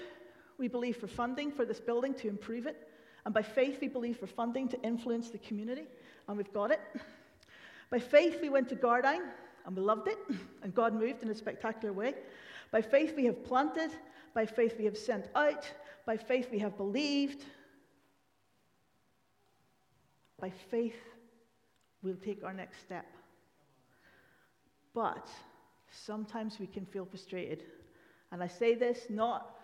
we 0.59 0.68
believe 0.68 0.97
for 0.97 1.06
funding 1.06 1.50
for 1.50 1.64
this 1.64 1.80
building 1.80 2.14
to 2.14 2.28
improve 2.28 2.66
it. 2.66 2.88
And 3.25 3.32
by 3.32 3.42
faith, 3.42 3.78
we 3.80 3.88
believe 3.88 4.18
for 4.18 4.26
funding 4.26 4.68
to 4.68 4.80
influence 4.82 5.30
the 5.30 5.38
community, 5.38 5.87
and 6.28 6.37
we've 6.37 6.52
got 6.52 6.71
it. 6.71 6.80
By 7.90 7.99
faith, 7.99 8.38
we 8.40 8.49
went 8.49 8.68
to 8.71 8.76
Gardyne, 8.76 9.23
and 9.66 9.76
we 9.76 9.82
loved 9.82 10.09
it, 10.09 10.18
and 10.62 10.75
God 10.75 10.94
moved 10.94 11.23
in 11.23 11.28
a 11.30 11.35
spectacular 11.35 11.92
way. 11.92 12.14
By 12.71 12.82
faith, 12.82 13.14
we 13.16 13.26
have 13.26 13.44
planted. 13.44 13.90
By 14.35 14.47
faith, 14.47 14.76
we 14.78 14.87
have 14.87 14.97
sent 14.97 15.28
out. 15.35 15.71
By 16.06 16.16
faith, 16.16 16.49
we 16.50 16.59
have 16.61 16.76
believed. 16.76 17.44
By 20.40 20.50
faith, 20.50 20.97
we'll 22.02 22.16
take 22.16 22.42
our 22.42 22.54
next 22.54 22.80
step. 22.80 23.06
But 24.94 25.28
sometimes 25.90 26.59
we 26.59 26.66
can 26.66 26.87
feel 26.87 27.04
frustrated. 27.04 27.62
And 28.32 28.42
I 28.42 28.49
say 28.49 28.75
this 28.75 29.06
not 29.09 29.54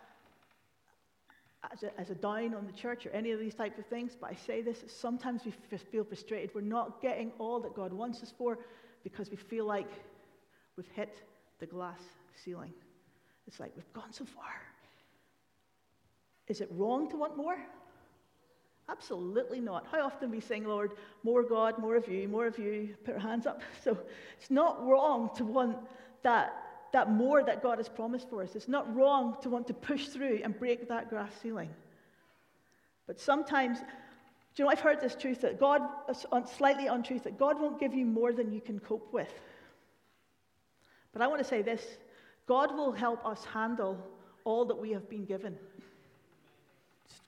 as 1.73 1.83
a, 1.83 2.01
as 2.01 2.11
a 2.11 2.15
down 2.15 2.55
on 2.55 2.67
the 2.67 2.73
church 2.73 3.07
or 3.07 3.11
any 3.11 3.33
of 3.33 3.41
these 3.41 3.55
type 3.55 3.79
of 3.79 3.87
things, 3.87 4.17
but 4.21 4.31
I 4.31 4.35
say 4.35 4.63
this 4.63 4.85
sometimes 4.87 5.45
we 5.45 5.53
f- 5.73 5.81
feel 5.91 6.05
frustrated. 6.05 6.55
We're 6.55 6.61
not 6.61 7.03
getting 7.03 7.33
all 7.39 7.61
that 7.61 7.75
God 7.75 7.93
wants 7.93 8.23
us 8.23 8.33
for 8.37 8.59
because 9.03 9.31
we 9.31 9.37
feel 9.37 9.65
like 9.65 9.91
we've 10.77 10.91
hit 10.95 11.23
the 11.59 11.67
glass 11.67 12.01
ceiling. 12.45 12.73
It's 13.47 13.59
like 13.59 13.73
we've 13.75 13.93
gone 13.93 14.13
so 14.13 14.25
far. 14.25 14.45
Is 16.47 16.61
it 16.61 16.69
wrong 16.73 17.11
to 17.11 17.17
want 17.17 17.37
more? 17.37 17.59
Absolutely 18.91 19.61
not. 19.61 19.87
How 19.91 20.03
often 20.03 20.31
we 20.31 20.41
sing, 20.41 20.65
Lord, 20.65 20.93
more 21.23 21.43
God, 21.43 21.79
more 21.79 21.97
of 21.97 22.09
you, 22.09 22.27
more 22.27 22.47
of 22.47 22.59
you, 22.59 22.95
put 23.05 23.15
our 23.15 23.21
hands 23.21 23.47
up. 23.47 23.63
So 23.85 23.99
it's 24.39 24.51
not 24.51 24.85
wrong 24.87 25.31
to 25.37 25.45
want 25.45 25.77
that, 26.23 26.68
that 26.93 27.11
more 27.11 27.43
that 27.43 27.63
God 27.63 27.79
has 27.79 27.89
promised 27.89 28.29
for 28.31 28.43
us. 28.43 28.55
It's 28.55 28.69
not 28.69 28.95
wrong 28.95 29.37
to 29.43 29.51
want 29.51 29.67
to 29.67 29.75
push 29.75 30.09
through 30.09 30.41
and 30.43 30.59
break 30.59 30.89
that 30.89 31.11
glass 31.11 31.33
ceiling. 31.43 31.71
But 33.07 33.21
sometimes, 33.21 33.79
do 33.79 33.85
you 34.57 34.65
know, 34.65 34.71
I've 34.71 34.81
heard 34.81 35.01
this 35.01 35.15
truth 35.15 35.41
that 35.43 35.59
God, 35.59 35.83
slightly 36.57 36.87
untruth, 36.87 37.25
that 37.25 37.39
God 37.39 37.61
won't 37.61 37.79
give 37.79 37.95
you 37.95 38.05
more 38.05 38.33
than 38.33 38.53
you 38.53 38.61
can 38.61 38.79
cope 38.79 39.13
with. 39.13 39.33
But 41.13 41.23
I 41.23 41.27
want 41.27 41.43
to 41.43 41.49
say 41.49 41.63
this 41.63 41.83
God 42.47 42.77
will 42.77 42.93
help 42.93 43.25
us 43.27 43.45
handle 43.45 43.99
all 44.45 44.65
that 44.67 44.79
we 44.79 44.91
have 44.93 45.09
been 45.09 45.25
given. 45.25 45.57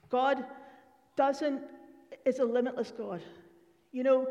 God 0.09 0.43
doesn't, 1.15 1.61
is 2.25 2.39
a 2.39 2.45
limitless 2.45 2.91
God. 2.95 3.21
You 3.91 4.03
know, 4.03 4.27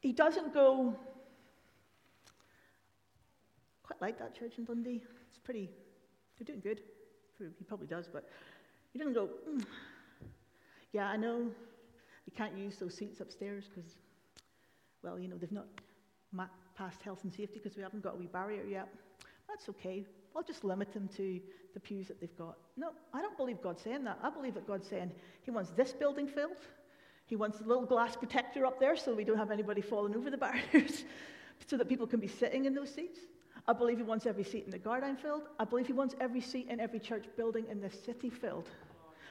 He 0.00 0.12
doesn't 0.12 0.54
go, 0.54 0.96
quite 3.90 4.00
like 4.06 4.18
that 4.18 4.38
church 4.38 4.58
in 4.58 4.64
Dundee. 4.64 5.02
It's 5.28 5.38
pretty, 5.38 5.68
they're 6.38 6.46
doing 6.46 6.60
good. 6.60 6.80
He 7.38 7.64
probably 7.64 7.86
does, 7.86 8.08
but 8.12 8.28
he 8.92 8.98
doesn't 8.98 9.14
go, 9.14 9.30
mm, 9.48 9.64
yeah, 10.92 11.06
I 11.06 11.16
know 11.16 11.50
we 12.26 12.32
can't 12.36 12.56
use 12.56 12.76
those 12.76 12.94
seats 12.94 13.20
upstairs 13.20 13.64
because, 13.74 13.90
well, 15.02 15.18
you 15.18 15.26
know, 15.26 15.36
they've 15.36 15.50
not 15.50 15.66
passed 16.76 17.02
health 17.02 17.24
and 17.24 17.32
safety 17.32 17.60
because 17.62 17.76
we 17.76 17.82
haven't 17.82 18.02
got 18.02 18.14
a 18.14 18.16
wee 18.16 18.28
barrier 18.32 18.64
yet. 18.64 18.88
That's 19.48 19.68
okay. 19.70 20.04
I'll 20.36 20.42
just 20.42 20.62
limit 20.62 20.92
them 20.92 21.08
to 21.16 21.40
the 21.74 21.80
pews 21.80 22.06
that 22.08 22.20
they've 22.20 22.36
got. 22.36 22.56
No, 22.76 22.90
I 23.12 23.20
don't 23.20 23.36
believe 23.36 23.60
God's 23.62 23.82
saying 23.82 24.04
that. 24.04 24.18
I 24.22 24.30
believe 24.30 24.54
that 24.54 24.66
God's 24.66 24.86
saying 24.86 25.10
He 25.42 25.50
wants 25.50 25.70
this 25.70 25.92
building 25.92 26.28
filled. 26.28 26.52
He 27.26 27.36
wants 27.36 27.60
a 27.60 27.64
little 27.64 27.86
glass 27.86 28.16
protector 28.16 28.66
up 28.66 28.78
there 28.78 28.96
so 28.96 29.14
we 29.14 29.24
don't 29.24 29.38
have 29.38 29.50
anybody 29.50 29.80
falling 29.80 30.14
over 30.14 30.30
the 30.30 30.36
barriers 30.46 31.04
so 31.66 31.76
that 31.76 31.88
people 31.88 32.06
can 32.06 32.20
be 32.20 32.28
sitting 32.28 32.66
in 32.66 32.74
those 32.74 32.92
seats. 32.92 33.18
I 33.66 33.72
believe 33.72 33.98
He 33.98 34.02
wants 34.02 34.26
every 34.26 34.44
seat 34.44 34.64
in 34.64 34.70
the 34.70 34.78
Gardyne 34.78 35.18
filled. 35.18 35.48
I 35.58 35.64
believe 35.64 35.86
He 35.86 35.92
wants 35.92 36.14
every 36.20 36.40
seat 36.40 36.68
in 36.68 36.80
every 36.80 36.98
church 36.98 37.26
building 37.36 37.66
in 37.70 37.80
this 37.80 37.96
city 38.04 38.30
filled. 38.30 38.68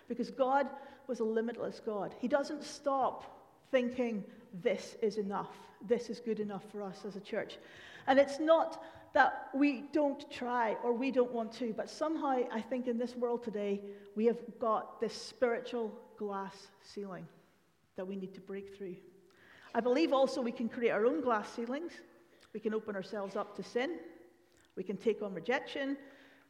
Because 0.08 0.32
God 0.32 0.68
was 1.08 1.20
a 1.20 1.24
limitless 1.24 1.82
God. 1.86 2.16
He 2.20 2.28
doesn't 2.28 2.64
stop 2.64 3.24
thinking, 3.72 4.24
this 4.62 4.96
is 5.02 5.18
enough. 5.18 5.52
This 5.88 6.10
is 6.10 6.20
good 6.20 6.40
enough 6.40 6.64
for 6.72 6.82
us 6.82 7.04
as 7.06 7.16
a 7.16 7.20
church. 7.20 7.58
And 8.08 8.20
it's 8.20 8.40
not 8.40 8.84
that 9.14 9.50
we 9.54 9.86
don't 9.92 10.30
try 10.32 10.76
or 10.84 10.94
we 10.94 11.12
don't 11.12 11.32
want 11.32 11.52
to, 11.54 11.74
but 11.74 11.90
somehow 11.90 12.40
I 12.52 12.62
think 12.62 12.88
in 12.88 12.98
this 12.98 13.16
world 13.16 13.44
today, 13.44 13.82
we 14.16 14.26
have 14.26 14.38
got 14.60 15.00
this 15.00 15.14
spiritual 15.14 15.92
glass 16.18 16.56
ceiling 16.82 17.28
that 17.96 18.06
we 18.06 18.16
need 18.16 18.34
to 18.36 18.42
break 18.42 18.78
through. 18.78 18.96
I 19.74 19.80
believe 19.80 20.14
also 20.14 20.42
we 20.42 20.52
can 20.52 20.70
create 20.70 20.92
our 20.92 21.06
own 21.06 21.22
glass 21.22 21.50
ceilings. 21.54 21.94
We 22.54 22.60
can 22.60 22.74
open 22.74 22.96
ourselves 22.96 23.36
up 23.36 23.56
to 23.58 23.64
sin. 23.64 24.00
We 24.80 24.86
can 24.86 24.96
take 24.96 25.22
on 25.22 25.34
rejection. 25.34 25.98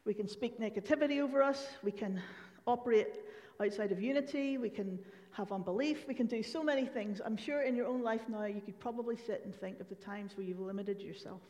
We 0.06 0.14
can 0.14 0.28
speak 0.28 0.60
negativity 0.60 1.20
over 1.20 1.42
us. 1.42 1.66
We 1.82 1.92
can 1.92 2.22
operate 2.68 3.22
outside 3.60 3.92
of 3.92 4.00
unity. 4.00 4.60
We 4.60 4.70
can 4.70 5.00
have 5.32 5.52
unbelief. 5.52 6.08
We 6.08 6.14
can 6.14 6.28
do 6.28 6.44
so 6.44 6.62
many 6.62 6.86
things. 6.86 7.22
I'm 7.26 7.36
sure 7.36 7.64
in 7.64 7.76
your 7.76 7.88
own 7.88 8.04
life 8.04 8.22
now, 8.30 8.46
you 8.46 8.62
could 8.62 8.80
probably 8.80 9.18
sit 9.18 9.42
and 9.46 9.56
think 9.56 9.80
of 9.80 9.90
the 9.90 9.96
times 9.96 10.38
where 10.38 10.46
you've 10.46 10.60
limited 10.60 11.02
yourself. 11.02 11.42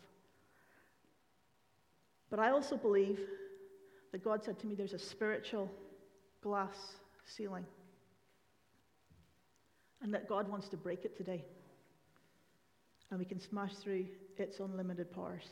But 2.30 2.40
I 2.40 2.52
also 2.52 2.78
believe 2.78 3.20
that 4.14 4.24
God 4.24 4.46
said 4.46 4.58
to 4.60 4.66
me 4.66 4.74
there's 4.74 4.94
a 4.94 5.00
spiritual 5.00 5.70
glass 6.42 6.78
ceiling. 7.26 7.66
And 10.02 10.14
that 10.14 10.30
God 10.30 10.48
wants 10.48 10.70
to 10.70 10.78
break 10.78 11.04
it 11.04 11.18
today. 11.18 11.44
And 13.12 13.20
we 13.20 13.26
can 13.26 13.42
smash 13.42 13.74
through 13.74 14.06
its 14.38 14.62
unlimited 14.62 15.12
powers. 15.12 15.50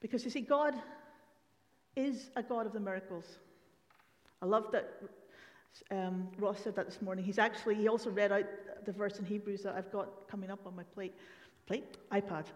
Because 0.00 0.24
you 0.24 0.30
see, 0.30 0.40
God 0.40 0.74
is 1.96 2.30
a 2.36 2.42
God 2.42 2.66
of 2.66 2.72
the 2.72 2.80
miracles. 2.80 3.24
I 4.40 4.46
love 4.46 4.66
that 4.72 5.02
um, 5.90 6.28
Ross 6.38 6.60
said 6.60 6.76
that 6.76 6.86
this 6.86 7.02
morning. 7.02 7.24
He's 7.24 7.38
actually, 7.38 7.74
he 7.74 7.88
also 7.88 8.10
read 8.10 8.32
out 8.32 8.44
the 8.84 8.92
verse 8.92 9.18
in 9.18 9.24
Hebrews 9.24 9.62
that 9.62 9.74
I've 9.74 9.90
got 9.92 10.28
coming 10.28 10.50
up 10.50 10.66
on 10.66 10.76
my 10.76 10.82
plate. 10.82 11.14
Plate? 11.66 11.98
iPad. 12.12 12.46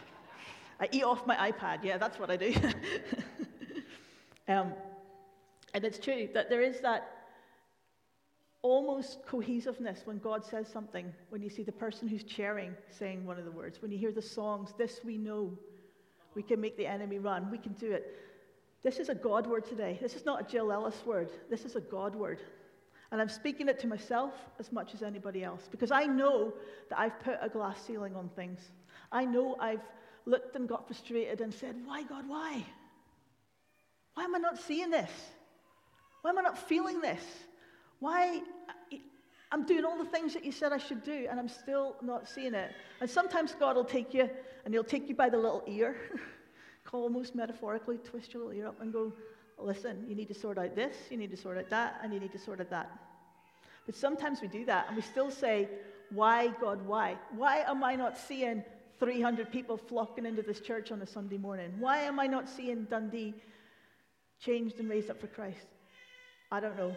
I 0.80 0.88
eat 0.92 1.04
off 1.04 1.26
my 1.26 1.50
iPad. 1.50 1.82
Yeah, 1.82 1.98
that's 1.98 2.18
what 2.18 2.30
I 2.30 2.36
do. 2.36 2.54
um, 4.48 4.72
and 5.74 5.84
it's 5.84 5.98
true 5.98 6.28
that 6.34 6.48
there 6.50 6.62
is 6.62 6.80
that 6.80 7.10
almost 8.62 9.24
cohesiveness 9.26 10.02
when 10.04 10.18
God 10.18 10.44
says 10.44 10.68
something, 10.68 11.12
when 11.30 11.42
you 11.42 11.48
see 11.48 11.62
the 11.62 11.72
person 11.72 12.08
who's 12.08 12.24
cheering 12.24 12.74
saying 12.90 13.24
one 13.24 13.38
of 13.38 13.44
the 13.44 13.50
words, 13.50 13.80
when 13.80 13.90
you 13.90 13.98
hear 13.98 14.12
the 14.12 14.22
songs, 14.22 14.74
this 14.76 15.00
we 15.04 15.16
know, 15.16 15.56
we 16.36 16.42
can 16.42 16.60
make 16.60 16.76
the 16.76 16.86
enemy 16.86 17.18
run, 17.18 17.50
we 17.50 17.58
can 17.58 17.72
do 17.72 17.90
it. 17.90 18.14
This 18.82 18.98
is 18.98 19.08
a 19.08 19.14
God 19.14 19.46
word 19.48 19.64
today. 19.64 19.98
This 20.00 20.14
is 20.14 20.24
not 20.24 20.40
a 20.40 20.44
Jill 20.44 20.70
Ellis 20.70 21.02
word. 21.04 21.30
This 21.50 21.64
is 21.64 21.74
a 21.74 21.80
God 21.80 22.14
word. 22.14 22.40
And 23.10 23.20
I'm 23.20 23.28
speaking 23.28 23.68
it 23.68 23.80
to 23.80 23.86
myself 23.86 24.32
as 24.60 24.70
much 24.70 24.94
as 24.94 25.02
anybody 25.02 25.42
else 25.42 25.66
because 25.70 25.90
I 25.90 26.04
know 26.04 26.52
that 26.90 26.98
I've 26.98 27.18
put 27.20 27.38
a 27.40 27.48
glass 27.48 27.80
ceiling 27.84 28.14
on 28.14 28.28
things. 28.28 28.60
I 29.10 29.24
know 29.24 29.56
I've 29.58 29.80
looked 30.26 30.54
and 30.56 30.68
got 30.68 30.86
frustrated 30.86 31.40
and 31.40 31.52
said, 31.52 31.76
Why, 31.84 32.02
God, 32.02 32.28
why? 32.28 32.64
Why 34.14 34.24
am 34.24 34.34
I 34.34 34.38
not 34.38 34.58
seeing 34.58 34.90
this? 34.90 35.10
Why 36.22 36.30
am 36.30 36.38
I 36.38 36.42
not 36.42 36.58
feeling 36.58 37.00
this? 37.00 37.22
Why? 38.00 38.40
I'm 39.52 39.64
doing 39.64 39.84
all 39.84 39.96
the 39.96 40.10
things 40.10 40.34
that 40.34 40.44
you 40.44 40.50
said 40.50 40.72
I 40.72 40.78
should 40.78 41.04
do, 41.04 41.28
and 41.30 41.38
I'm 41.38 41.48
still 41.48 41.96
not 42.02 42.28
seeing 42.28 42.54
it. 42.54 42.72
And 43.00 43.08
sometimes 43.08 43.54
God 43.58 43.76
will 43.76 43.84
take 43.84 44.12
you, 44.12 44.28
and 44.66 44.74
He'll 44.74 44.84
take 44.84 45.08
you 45.08 45.14
by 45.14 45.30
the 45.30 45.38
little 45.38 45.62
ear, 45.68 45.96
almost 46.92 47.36
metaphorically, 47.36 47.98
twist 47.98 48.34
your 48.34 48.44
little 48.44 48.58
ear 48.60 48.68
up 48.68 48.80
and 48.82 48.92
go, 48.92 49.12
Listen, 49.58 50.04
you 50.06 50.14
need 50.14 50.28
to 50.28 50.34
sort 50.34 50.58
out 50.58 50.74
this, 50.74 50.94
you 51.08 51.16
need 51.16 51.30
to 51.30 51.36
sort 51.36 51.56
out 51.56 51.70
that, 51.70 52.00
and 52.02 52.12
you 52.12 52.20
need 52.20 52.32
to 52.32 52.38
sort 52.38 52.60
out 52.60 52.68
that. 52.68 52.90
But 53.86 53.94
sometimes 53.94 54.42
we 54.42 54.48
do 54.48 54.66
that, 54.66 54.86
and 54.88 54.96
we 54.96 55.02
still 55.02 55.30
say, 55.30 55.68
Why, 56.10 56.48
God, 56.60 56.84
why? 56.84 57.16
Why 57.34 57.58
am 57.58 57.84
I 57.84 57.94
not 57.94 58.18
seeing 58.18 58.64
300 58.98 59.52
people 59.52 59.76
flocking 59.76 60.26
into 60.26 60.42
this 60.42 60.60
church 60.60 60.90
on 60.90 61.00
a 61.00 61.06
Sunday 61.06 61.38
morning? 61.38 61.72
Why 61.78 61.98
am 61.98 62.18
I 62.18 62.26
not 62.26 62.48
seeing 62.48 62.84
Dundee 62.84 63.34
changed 64.40 64.80
and 64.80 64.90
raised 64.90 65.10
up 65.10 65.20
for 65.20 65.28
Christ? 65.28 65.68
I 66.50 66.58
don't 66.58 66.76
know. 66.76 66.94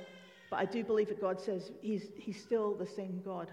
But 0.49 0.57
I 0.57 0.65
do 0.65 0.83
believe 0.83 1.09
that 1.09 1.21
God 1.21 1.39
says 1.39 1.71
he's, 1.81 2.07
he's 2.17 2.41
still 2.41 2.73
the 2.73 2.87
same 2.87 3.21
God. 3.23 3.51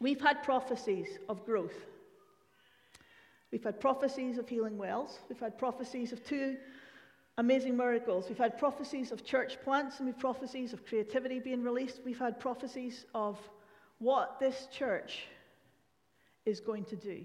We've 0.00 0.20
had 0.20 0.42
prophecies 0.42 1.06
of 1.28 1.46
growth. 1.46 1.86
We've 3.52 3.64
had 3.64 3.80
prophecies 3.80 4.38
of 4.38 4.48
healing 4.48 4.78
wells. 4.78 5.18
We've 5.28 5.40
had 5.40 5.58
prophecies 5.58 6.12
of 6.12 6.24
two 6.24 6.56
amazing 7.38 7.76
miracles. 7.76 8.26
We've 8.28 8.38
had 8.38 8.58
prophecies 8.58 9.10
of 9.12 9.24
church 9.24 9.58
plants 9.64 9.98
and 9.98 10.06
we've 10.06 10.18
prophecies 10.18 10.72
of 10.72 10.86
creativity 10.86 11.40
being 11.40 11.62
released. 11.62 12.00
We've 12.04 12.18
had 12.18 12.38
prophecies 12.38 13.06
of 13.14 13.38
what 13.98 14.38
this 14.38 14.68
church 14.70 15.24
is 16.46 16.60
going 16.60 16.84
to 16.86 16.96
do. 16.96 17.24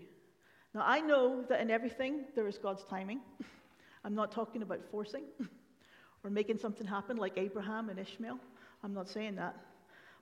Now, 0.73 0.83
I 0.85 0.99
know 0.99 1.43
that 1.47 1.61
in 1.61 1.69
everything 1.69 2.25
there 2.35 2.47
is 2.47 2.57
God's 2.57 2.83
timing. 2.83 3.21
I'm 4.03 4.15
not 4.15 4.31
talking 4.31 4.61
about 4.61 4.81
forcing 4.91 5.23
or 6.23 6.29
making 6.29 6.57
something 6.57 6.87
happen 6.87 7.17
like 7.17 7.37
Abraham 7.37 7.89
and 7.89 7.99
Ishmael. 7.99 8.39
I'm 8.83 8.93
not 8.93 9.09
saying 9.09 9.35
that. 9.35 9.55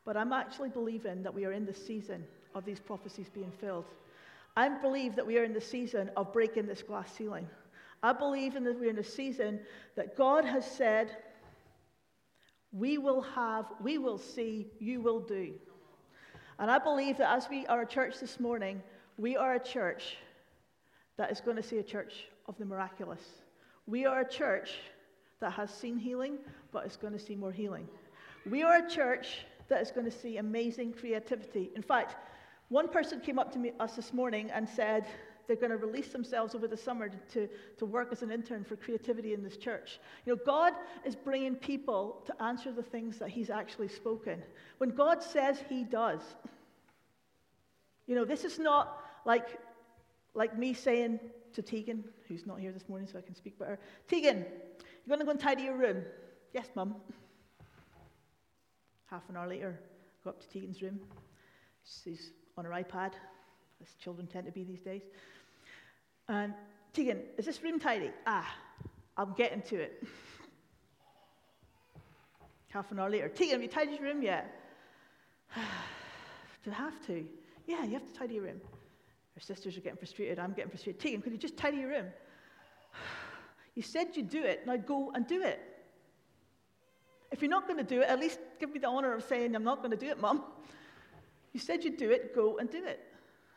But 0.06 0.18
I'm 0.18 0.34
actually 0.34 0.70
believing 0.70 1.24
that 1.24 1.34
we 1.34 1.46
are 1.46 1.54
in 1.54 1.66
the 1.66 1.74
season 1.74 2.26
of 2.56 2.66
these 2.66 2.80
prophecies 2.80 3.30
being 3.34 3.52
filled. 3.60 3.86
I 4.56 4.70
believe 4.70 5.16
that 5.16 5.26
we 5.26 5.38
are 5.38 5.44
in 5.44 5.54
the 5.54 5.62
season 5.62 6.12
of 6.16 6.32
breaking 6.32 6.68
this 6.68 6.84
glass 6.84 7.12
ceiling. 7.14 7.48
I 8.04 8.14
believe 8.14 8.56
in 8.56 8.64
that 8.66 8.80
we're 8.80 8.90
in 8.90 9.00
a 9.00 9.04
season 9.04 9.62
that 9.96 10.18
God 10.18 10.46
has 10.46 10.70
said, 10.70 11.16
we 12.72 12.98
will 12.98 13.22
have, 13.22 13.66
we 13.82 13.98
will 13.98 14.18
see, 14.18 14.68
you 14.80 15.00
will 15.02 15.20
do. 15.20 15.54
And 16.60 16.70
I 16.70 16.80
believe 16.80 17.18
that 17.18 17.32
as 17.32 17.48
we 17.50 17.66
are 17.68 17.82
a 17.82 17.88
church 17.88 18.20
this 18.20 18.40
morning, 18.40 18.82
we 19.18 19.38
are 19.38 19.56
a 19.56 19.60
church 19.60 20.18
that 21.18 21.32
is 21.32 21.40
going 21.40 21.58
to 21.58 21.64
see 21.64 21.78
a 21.78 21.84
church 21.84 22.26
of 22.48 22.58
the 22.58 22.66
miraculous. 22.66 23.24
We 23.88 24.06
are 24.06 24.22
a 24.22 24.30
church 24.30 24.72
that 25.40 25.52
has 25.54 25.74
seen 25.74 25.98
healing, 25.98 26.38
but 26.72 26.86
is 26.86 26.98
going 26.98 27.14
to 27.14 27.20
see 27.20 27.36
more 27.36 27.52
healing. 27.52 27.88
We 28.50 28.64
are 28.64 28.86
a 28.86 28.90
church 28.90 29.46
that 29.68 29.82
is 29.82 29.92
going 29.92 30.06
to 30.06 30.12
see 30.12 30.38
amazing 30.38 30.94
creativity. 30.94 31.72
In 31.76 31.82
fact, 31.82 32.16
one 32.74 32.88
person 32.88 33.20
came 33.20 33.38
up 33.38 33.52
to 33.54 33.60
me, 33.60 33.72
us 33.80 33.96
this 33.96 34.12
morning 34.12 34.50
and 34.52 34.68
said 34.68 35.06
they're 35.46 35.56
going 35.56 35.70
to 35.70 35.78
release 35.78 36.08
themselves 36.08 36.56
over 36.56 36.68
the 36.68 36.76
summer 36.76 37.08
to, 37.32 37.48
to 37.78 37.86
work 37.86 38.10
as 38.12 38.24
an 38.24 38.32
intern 38.32 38.64
for 38.64 38.76
creativity 38.76 39.36
in 39.36 39.44
this 39.44 39.58
church. 39.58 40.00
You 40.26 40.34
know, 40.34 40.42
God 40.44 40.74
is 41.06 41.16
bringing 41.16 41.56
people 41.56 42.24
to 42.26 42.44
answer 42.44 42.72
the 42.72 42.82
things 42.82 43.20
that 43.20 43.30
He's 43.30 43.52
actually 43.52 43.90
spoken. 43.90 44.42
When 44.80 44.90
God 44.90 45.22
says 45.22 45.60
He 45.70 45.84
does, 45.84 46.22
you 48.08 48.16
know, 48.16 48.26
this 48.26 48.44
is 48.44 48.58
not 48.58 49.04
like, 49.24 49.60
like 50.34 50.58
me 50.58 50.74
saying 50.74 51.20
to 51.54 51.62
Tegan, 51.62 52.04
who's 52.28 52.48
not 52.48 52.60
here 52.60 52.72
this 52.72 52.90
morning 52.90 53.08
so 53.08 53.20
I 53.20 53.22
can 53.22 53.36
speak 53.36 53.60
better, 53.60 53.78
Tegan, 54.08 54.38
you're 54.38 55.10
going 55.10 55.20
to 55.20 55.26
go 55.26 55.32
and 55.32 55.40
tidy 55.40 55.64
your 55.64 55.78
room. 55.78 56.02
Yes, 56.56 56.70
Mum. 56.74 56.96
Half 59.12 59.30
an 59.30 59.38
hour 59.38 59.48
later, 59.48 59.80
go 60.24 60.32
up 60.32 60.42
to 60.42 60.48
Tegan's 60.48 60.82
room. 60.82 61.00
She's 61.84 62.32
on 62.58 62.66
her 62.66 62.72
iPad, 62.72 63.14
as 63.82 63.94
children 64.02 64.28
tend 64.28 64.46
to 64.46 64.52
be 64.52 64.64
these 64.64 64.82
days. 64.82 65.02
And 66.28 66.54
Tegan, 66.94 67.20
is 67.38 67.46
this 67.46 67.62
room 67.64 67.80
tidy? 67.80 68.12
Ah, 68.26 68.50
I'm 69.18 69.34
getting 69.34 69.62
to 69.64 69.76
it. 69.76 70.04
Half 72.70 72.92
an 72.92 73.00
hour 73.00 73.10
later, 73.10 73.30
Tegan, 73.30 73.54
have 73.54 73.62
you 73.62 73.68
tidied 73.68 74.00
your 74.00 74.14
room 74.14 74.22
yet? 74.22 74.60
Do 76.64 76.72
I 76.72 76.76
have 76.76 77.06
to? 77.08 77.26
Yeah, 77.68 77.84
you 77.84 77.94
have 77.94 78.06
to 78.06 78.14
tidy 78.14 78.36
your 78.36 78.44
room. 78.44 78.62
Her 79.36 79.42
sisters 79.42 79.78
are 79.78 79.82
getting 79.82 79.98
frustrated. 79.98 80.40
I'm 80.40 80.54
getting 80.54 80.70
frustrated. 80.70 81.02
Tegan, 81.02 81.22
could 81.22 81.32
you 81.32 81.38
just 81.38 81.58
tidy 81.58 81.78
your 81.78 81.90
room? 81.90 82.06
You 83.76 83.82
said 83.82 84.10
you'd 84.14 84.30
do 84.30 84.44
it. 84.44 84.68
Now 84.68 84.78
go 84.78 85.12
and 85.16 85.26
do 85.26 85.42
it. 85.42 85.60
If 87.32 87.42
you're 87.42 87.50
not 87.50 87.66
going 87.68 87.80
to 87.80 87.84
do 87.84 88.02
it, 88.02 88.08
at 88.08 88.20
least 88.20 88.38
give 88.60 88.72
me 88.72 88.78
the 88.78 88.88
honor 88.88 89.16
of 89.16 89.24
saying, 89.24 89.56
I'm 89.56 89.64
not 89.64 89.80
going 89.80 89.90
to 89.90 89.98
do 89.98 90.06
it, 90.12 90.22
Mum. 90.22 90.44
You 91.54 91.60
said 91.60 91.84
you'd 91.84 91.98
do 91.98 92.12
it, 92.12 92.36
go 92.36 92.58
and 92.58 92.70
do 92.70 92.84
it. 92.84 93.00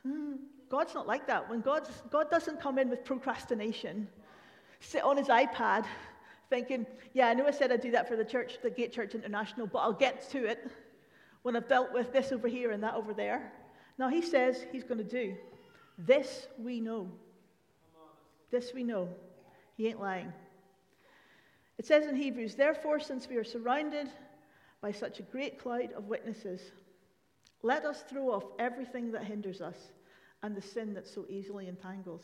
Hmm. 0.03 0.35
God's 0.69 0.95
not 0.95 1.07
like 1.07 1.27
that. 1.27 1.49
When 1.49 1.61
God's, 1.61 1.91
God 2.11 2.31
doesn't 2.31 2.61
come 2.61 2.79
in 2.79 2.91
with 2.91 3.05
procrastination, 3.05 4.09
sit 4.81 5.03
on 5.03 5.17
his 5.17 5.29
iPad 5.29 5.85
thinking, 6.51 6.87
yeah, 7.13 7.29
I 7.29 7.35
know 7.35 7.47
I 7.47 7.51
said 7.51 7.73
I'd 7.73 7.81
do 7.81 7.91
that 7.93 8.09
for 8.09 8.17
the 8.17 8.25
church, 8.25 8.59
the 8.63 8.71
Gate 8.71 8.93
Church 8.93 9.15
International, 9.15 9.67
but 9.67 9.79
I'll 9.79 9.93
get 9.93 10.29
to 10.31 10.45
it 10.45 10.71
when 11.43 11.57
I've 11.57 11.69
dealt 11.69 11.93
with 11.93 12.13
this 12.13 12.33
over 12.33 12.49
here 12.49 12.73
and 12.73 12.83
that 12.83 12.95
over 12.95 13.15
there. 13.15 13.53
Now, 13.99 14.09
he 14.09 14.21
says 14.21 14.67
he's 14.73 14.85
going 14.85 14.99
to 14.99 15.05
do. 15.05 15.37
This 15.99 16.49
we 16.59 16.81
know. 16.81 17.09
This 18.51 18.73
we 18.75 18.85
know. 18.85 19.09
He 19.77 19.89
ain't 19.89 20.01
lying. 20.01 20.33
It 21.79 21.87
says 21.87 22.07
in 22.07 22.17
Hebrews, 22.17 22.55
therefore, 22.55 23.01
since 23.01 23.29
we 23.29 23.37
are 23.37 23.45
surrounded 23.45 24.09
by 24.81 24.93
such 24.93 25.21
a 25.21 25.23
great 25.23 25.59
cloud 25.59 25.93
of 25.93 26.05
witnesses, 26.05 26.61
let 27.63 27.85
us 27.85 28.05
throw 28.09 28.31
off 28.31 28.45
everything 28.59 29.13
that 29.13 29.25
hinders 29.25 29.61
us 29.61 29.77
and 30.43 30.55
the 30.55 30.63
sin 30.63 30.95
that 30.95 31.07
so 31.07 31.27
easily 31.29 31.69
entangles. 31.69 32.23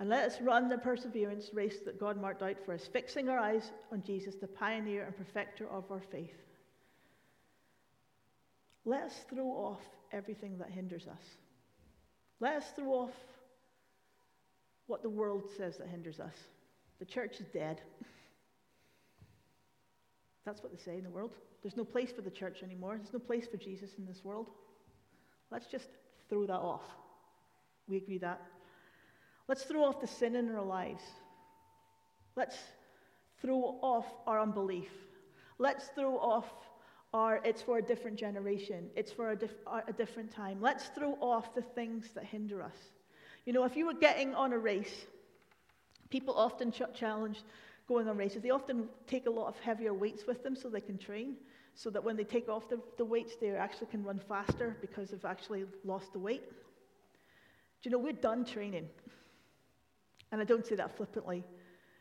And 0.00 0.08
let 0.08 0.24
us 0.24 0.40
run 0.40 0.68
the 0.68 0.78
perseverance 0.78 1.50
race 1.52 1.78
that 1.84 2.00
God 2.00 2.20
marked 2.20 2.42
out 2.42 2.56
for 2.64 2.74
us, 2.74 2.88
fixing 2.92 3.28
our 3.28 3.38
eyes 3.38 3.70
on 3.92 4.02
Jesus, 4.02 4.34
the 4.34 4.48
pioneer 4.48 5.04
and 5.04 5.16
perfecter 5.16 5.68
of 5.68 5.90
our 5.90 6.00
faith. 6.00 6.34
Let 8.84 9.04
us 9.04 9.24
throw 9.30 9.46
off 9.46 9.80
everything 10.12 10.58
that 10.58 10.70
hinders 10.70 11.06
us. 11.06 11.22
Let 12.40 12.56
us 12.56 12.72
throw 12.74 12.92
off 12.92 13.14
what 14.86 15.02
the 15.02 15.08
world 15.08 15.44
says 15.56 15.78
that 15.78 15.88
hinders 15.88 16.20
us. 16.20 16.34
The 16.98 17.06
church 17.06 17.40
is 17.40 17.46
dead. 17.52 17.80
That's 20.44 20.62
what 20.62 20.72
they 20.72 20.82
say 20.82 20.98
in 20.98 21.04
the 21.04 21.10
world. 21.10 21.32
There's 21.64 21.78
no 21.78 21.84
place 21.84 22.12
for 22.12 22.20
the 22.20 22.30
church 22.30 22.62
anymore. 22.62 22.96
There's 22.98 23.14
no 23.14 23.18
place 23.18 23.46
for 23.50 23.56
Jesus 23.56 23.90
in 23.96 24.04
this 24.06 24.22
world. 24.22 24.50
Let's 25.50 25.66
just 25.66 25.88
throw 26.28 26.44
that 26.46 26.52
off. 26.52 26.84
We 27.88 27.96
agree 27.96 28.18
that. 28.18 28.40
Let's 29.48 29.62
throw 29.62 29.82
off 29.82 29.98
the 29.98 30.06
sin 30.06 30.36
in 30.36 30.54
our 30.54 30.62
lives. 30.62 31.02
Let's 32.36 32.56
throw 33.40 33.78
off 33.80 34.04
our 34.26 34.40
unbelief. 34.40 34.90
Let's 35.58 35.86
throw 35.94 36.18
off 36.18 36.44
our 37.14 37.40
it's 37.44 37.62
for 37.62 37.78
a 37.78 37.82
different 37.82 38.18
generation, 38.18 38.90
it's 38.96 39.12
for 39.12 39.30
a, 39.30 39.36
dif- 39.36 39.54
a 39.88 39.92
different 39.92 40.32
time. 40.32 40.58
Let's 40.60 40.86
throw 40.88 41.12
off 41.20 41.54
the 41.54 41.62
things 41.62 42.10
that 42.14 42.24
hinder 42.24 42.60
us. 42.60 42.76
You 43.46 43.52
know, 43.52 43.64
if 43.64 43.76
you 43.76 43.86
were 43.86 43.94
getting 43.94 44.34
on 44.34 44.52
a 44.52 44.58
race, 44.58 45.06
people 46.10 46.34
often 46.34 46.72
ch- 46.72 46.82
challenge 46.94 47.38
going 47.88 48.08
on 48.08 48.16
races. 48.16 48.42
They 48.42 48.50
often 48.50 48.88
take 49.06 49.26
a 49.26 49.30
lot 49.30 49.48
of 49.48 49.58
heavier 49.58 49.92
weights 49.92 50.26
with 50.26 50.42
them 50.42 50.56
so 50.56 50.68
they 50.68 50.80
can 50.80 50.98
train, 50.98 51.36
so 51.74 51.90
that 51.90 52.02
when 52.02 52.16
they 52.16 52.24
take 52.24 52.48
off 52.48 52.68
the, 52.68 52.80
the 52.96 53.04
weights, 53.04 53.36
they 53.40 53.50
actually 53.50 53.88
can 53.88 54.02
run 54.02 54.20
faster 54.28 54.76
because 54.80 55.10
they've 55.10 55.24
actually 55.24 55.64
lost 55.84 56.12
the 56.12 56.18
weight. 56.18 56.48
Do 57.82 57.90
you 57.90 57.90
know, 57.90 57.98
we're 57.98 58.12
done 58.12 58.44
training. 58.44 58.88
And 60.32 60.40
I 60.40 60.44
don't 60.44 60.66
say 60.66 60.74
that 60.76 60.96
flippantly. 60.96 61.44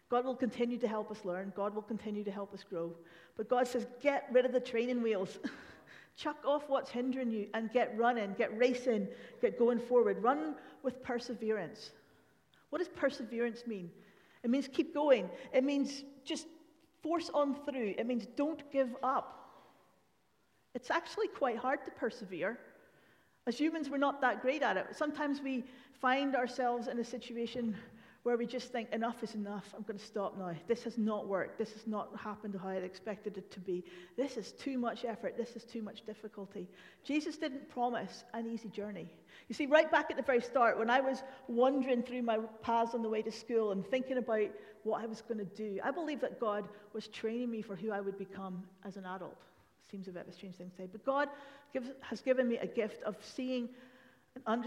God 0.10 0.26
will 0.26 0.36
continue 0.36 0.78
to 0.78 0.88
help 0.88 1.12
us 1.12 1.26
learn. 1.26 1.52
God 1.56 1.76
will 1.76 1.82
continue 1.82 2.24
to 2.24 2.32
help 2.32 2.54
us 2.54 2.63
grow. 2.63 2.93
But 3.36 3.50
God 3.50 3.67
says, 3.67 3.86
get 4.02 4.28
rid 4.32 4.46
of 4.46 4.54
the 4.54 4.60
training 4.60 5.02
wheels. 5.02 5.39
Chuck 6.15 6.38
off 6.46 6.63
what's 6.67 6.91
hindering 6.91 7.32
you 7.32 7.48
and 7.54 7.72
get 7.72 7.98
running, 7.98 8.36
get 8.38 8.56
racing, 8.58 9.08
get 9.41 9.58
going 9.58 9.80
forward. 9.80 10.22
Run 10.22 10.56
with 10.84 11.02
perseverance. 11.04 11.91
What 12.69 12.80
does 12.80 12.89
perseverance 12.89 13.65
mean? 13.65 13.89
It 14.43 14.49
means 14.49 14.67
keep 14.67 14.93
going. 14.93 15.29
It 15.53 15.63
means 15.63 16.03
just 16.25 16.47
force 17.01 17.29
on 17.34 17.56
through. 17.65 17.95
It 17.97 18.06
means 18.06 18.25
don't 18.36 18.69
give 18.71 18.95
up. 19.01 19.39
It's 20.75 20.89
actually 20.89 21.27
quite 21.27 21.58
hard 21.58 21.86
to 21.86 21.91
persevere. 21.91 22.58
As 23.45 23.58
humans, 23.58 23.89
we're 23.89 23.97
not 23.97 24.21
that 24.21 24.41
great 24.41 24.63
at 24.63 24.77
it. 24.77 24.88
Sometimes 24.93 25.41
we 25.41 25.63
find 26.01 26.36
ourselves 26.36 26.88
in 26.88 26.99
a 26.99 27.03
situation 27.03 27.75
where 28.24 28.38
we 28.38 28.46
just 28.46 28.72
think, 28.72 28.90
enough 28.94 29.22
is 29.22 29.36
enough, 29.36 29.66
I'm 29.76 29.84
going 29.84 30.00
to 30.00 30.06
stop 30.06 30.38
now. 30.38 30.54
This 30.66 30.84
has 30.84 30.98
not 30.98 31.28
worked. 31.28 31.58
This 31.60 31.74
has 31.74 31.86
not 31.86 32.10
happened 32.18 32.58
how 32.62 32.70
I 32.70 32.76
expected 32.76 33.38
it 33.38 33.52
to 33.52 33.60
be. 33.60 33.84
This 34.16 34.38
is 34.38 34.54
too 34.54 34.78
much 34.78 35.04
effort. 35.04 35.36
This 35.38 35.58
is 35.58 35.66
too 35.66 35.82
much 35.82 36.06
difficulty. 36.06 36.70
Jesus 37.04 37.36
didn't 37.36 37.70
promise 37.70 38.24
an 38.34 38.50
easy 38.50 38.70
journey. 38.70 39.10
You 39.50 39.56
see, 39.56 39.66
right 39.66 39.92
back 39.92 40.10
at 40.10 40.16
the 40.16 40.24
very 40.24 40.40
start, 40.40 40.80
when 40.80 40.90
I 40.90 41.02
was 41.02 41.22
wandering 41.50 42.02
through 42.02 42.22
my 42.22 42.38
paths 42.62 42.96
on 42.96 43.02
the 43.02 43.10
way 43.10 43.22
to 43.22 43.32
school 43.32 43.74
and 43.74 43.86
thinking 43.86 44.18
about 44.18 44.50
what 44.84 45.04
I 45.04 45.06
was 45.06 45.22
going 45.22 45.40
to 45.40 45.56
do, 45.56 45.80
I 45.84 45.92
believe 45.92 46.22
that 46.22 46.40
God 46.40 46.70
was 46.94 47.08
training 47.10 47.52
me 47.52 47.62
for 47.62 47.76
who 47.76 47.92
I 47.92 48.00
would 48.00 48.18
become 48.18 48.64
as 48.86 48.96
an 48.96 49.06
adult. 49.06 49.42
Seems 49.92 50.08
a 50.08 50.12
bit 50.12 50.24
of 50.24 50.30
a 50.30 50.34
strange 50.34 50.56
thing 50.56 50.70
to 50.70 50.76
say, 50.76 50.88
but 50.90 51.06
God 51.06 51.28
gives, 51.74 51.90
has 52.00 52.22
given 52.22 52.48
me 52.48 52.58
a 52.58 52.68
gift 52.68 53.04
of 53.04 53.18
seeing 53.22 53.68
a, 54.46 54.60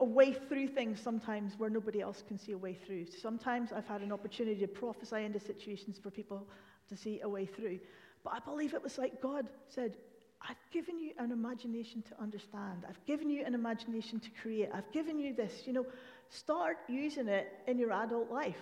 a, 0.00 0.04
way 0.04 0.32
through 0.32 0.68
things 0.68 1.00
sometimes 1.00 1.54
where 1.58 1.70
nobody 1.70 2.00
else 2.00 2.22
can 2.26 2.38
see 2.38 2.52
a 2.52 2.58
way 2.58 2.74
through. 2.74 3.06
Sometimes 3.06 3.72
I've 3.72 3.86
had 3.86 4.02
an 4.02 4.12
opportunity 4.12 4.60
to 4.60 4.68
prophesy 4.68 5.24
into 5.24 5.40
situations 5.40 5.98
for 5.98 6.10
people 6.10 6.46
to 6.88 6.96
see 6.96 7.20
a 7.22 7.28
way 7.28 7.46
through. 7.46 7.80
But 8.22 8.34
I 8.34 8.38
believe 8.40 8.74
it 8.74 8.82
was 8.82 8.98
like 8.98 9.20
God 9.22 9.48
said, 9.68 9.96
I've 10.42 10.56
given 10.70 10.98
you 10.98 11.12
an 11.18 11.32
imagination 11.32 12.02
to 12.02 12.22
understand. 12.22 12.84
I've 12.88 13.04
given 13.06 13.30
you 13.30 13.44
an 13.44 13.54
imagination 13.54 14.20
to 14.20 14.30
create. 14.42 14.68
I've 14.72 14.90
given 14.92 15.18
you 15.18 15.34
this. 15.34 15.62
You 15.66 15.72
know, 15.72 15.86
start 16.28 16.76
using 16.88 17.28
it 17.28 17.52
in 17.66 17.78
your 17.78 17.92
adult 17.92 18.30
life. 18.30 18.60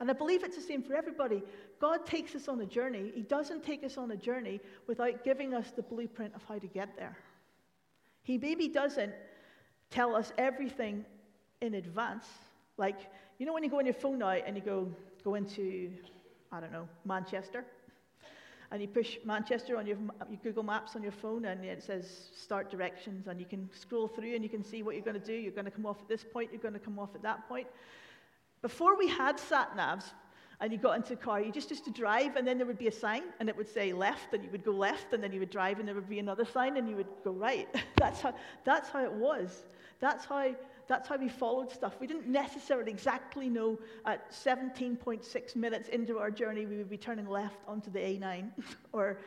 And 0.00 0.10
I 0.10 0.14
believe 0.14 0.42
it's 0.42 0.56
the 0.56 0.62
same 0.62 0.82
for 0.82 0.96
everybody. 0.96 1.42
God 1.80 2.06
takes 2.06 2.34
us 2.34 2.48
on 2.48 2.60
a 2.60 2.66
journey. 2.66 3.12
He 3.14 3.22
doesn't 3.22 3.62
take 3.62 3.84
us 3.84 3.96
on 3.96 4.10
a 4.10 4.16
journey 4.16 4.60
without 4.88 5.22
giving 5.22 5.54
us 5.54 5.70
the 5.76 5.82
blueprint 5.82 6.34
of 6.34 6.42
how 6.48 6.58
to 6.58 6.66
get 6.66 6.96
there. 6.96 7.16
He 8.22 8.38
maybe 8.38 8.68
doesn't 8.68 9.12
tell 9.92 10.16
us 10.16 10.32
everything 10.38 11.04
in 11.60 11.74
advance. 11.74 12.26
Like, 12.78 12.98
you 13.38 13.46
know, 13.46 13.52
when 13.52 13.62
you 13.62 13.70
go 13.70 13.78
on 13.78 13.86
your 13.86 13.94
phone 13.94 14.18
now 14.18 14.30
and 14.30 14.56
you 14.56 14.62
go, 14.62 14.90
go 15.22 15.34
into, 15.36 15.92
I 16.50 16.60
don't 16.60 16.72
know, 16.72 16.88
Manchester, 17.04 17.64
and 18.72 18.80
you 18.80 18.88
push 18.88 19.18
Manchester 19.24 19.76
on 19.76 19.86
your, 19.86 19.98
your 20.30 20.40
Google 20.42 20.62
Maps 20.62 20.96
on 20.96 21.02
your 21.02 21.12
phone, 21.12 21.44
and 21.44 21.62
it 21.62 21.82
says 21.82 22.30
start 22.34 22.70
directions, 22.70 23.28
and 23.28 23.38
you 23.38 23.44
can 23.44 23.68
scroll 23.74 24.08
through 24.08 24.34
and 24.34 24.42
you 24.42 24.48
can 24.48 24.64
see 24.64 24.82
what 24.82 24.94
you're 24.94 25.04
going 25.04 25.20
to 25.20 25.26
do. 25.26 25.34
You're 25.34 25.52
going 25.52 25.66
to 25.66 25.70
come 25.70 25.84
off 25.84 26.00
at 26.00 26.08
this 26.08 26.24
point, 26.24 26.50
you're 26.52 26.62
going 26.62 26.74
to 26.74 26.80
come 26.80 26.98
off 26.98 27.10
at 27.14 27.22
that 27.22 27.46
point. 27.48 27.66
Before 28.62 28.96
we 28.96 29.08
had 29.08 29.38
sat 29.38 29.76
navs, 29.76 30.04
and 30.62 30.70
you 30.70 30.78
got 30.78 30.96
into 30.96 31.14
a 31.14 31.16
car, 31.16 31.40
you 31.40 31.50
just 31.50 31.70
used 31.70 31.84
to 31.84 31.90
drive, 31.90 32.36
and 32.36 32.46
then 32.46 32.56
there 32.56 32.66
would 32.66 32.78
be 32.78 32.86
a 32.86 32.92
sign, 32.92 33.24
and 33.40 33.48
it 33.48 33.56
would 33.56 33.68
say 33.68 33.92
left, 33.92 34.32
and 34.32 34.44
you 34.44 34.50
would 34.50 34.64
go 34.64 34.70
left, 34.70 35.12
and 35.12 35.20
then 35.20 35.32
you 35.32 35.40
would 35.40 35.50
drive, 35.50 35.80
and 35.80 35.88
there 35.88 35.94
would 35.96 36.08
be 36.08 36.20
another 36.20 36.44
sign, 36.44 36.76
and 36.76 36.88
you 36.88 36.94
would 36.94 37.08
go 37.24 37.32
right. 37.32 37.68
that's, 37.96 38.20
how, 38.20 38.32
that's 38.64 38.88
how 38.88 39.02
it 39.02 39.12
was. 39.12 39.64
That's 40.02 40.24
how 40.24 40.52
that's 40.88 41.08
how 41.08 41.16
we 41.16 41.28
followed 41.28 41.70
stuff. 41.70 41.94
We 42.00 42.08
didn't 42.08 42.26
necessarily 42.26 42.90
exactly 42.90 43.48
know 43.48 43.78
at 44.04 44.30
17.6 44.32 45.56
minutes 45.56 45.88
into 45.88 46.18
our 46.18 46.30
journey 46.30 46.66
we 46.66 46.76
would 46.76 46.90
be 46.90 46.98
turning 46.98 47.28
left 47.28 47.60
onto 47.68 47.88
the 47.88 48.00
A9, 48.00 48.50
or 48.92 49.18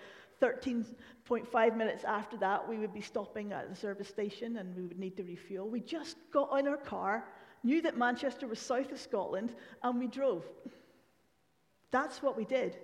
13.5 0.42 1.78
minutes 1.78 2.04
after 2.04 2.36
that 2.38 2.68
we 2.68 2.78
would 2.78 2.94
be 2.94 3.00
stopping 3.00 3.54
at 3.54 3.70
the 3.70 3.76
service 3.76 4.10
station 4.10 4.58
and 4.58 4.76
we 4.76 4.84
would 4.84 5.00
need 5.00 5.16
to 5.16 5.24
refuel. 5.24 5.70
We 5.70 5.80
just 5.80 6.18
got 6.32 6.60
in 6.60 6.68
our 6.68 6.78
car, 6.78 7.24
knew 7.64 7.82
that 7.82 7.98
Manchester 7.98 8.46
was 8.46 8.60
south 8.60 8.92
of 8.92 9.00
Scotland, 9.00 9.56
and 9.82 9.98
we 9.98 10.08
drove. 10.08 10.44
That's 11.90 12.22
what 12.22 12.36
we 12.36 12.44
did. 12.44 12.78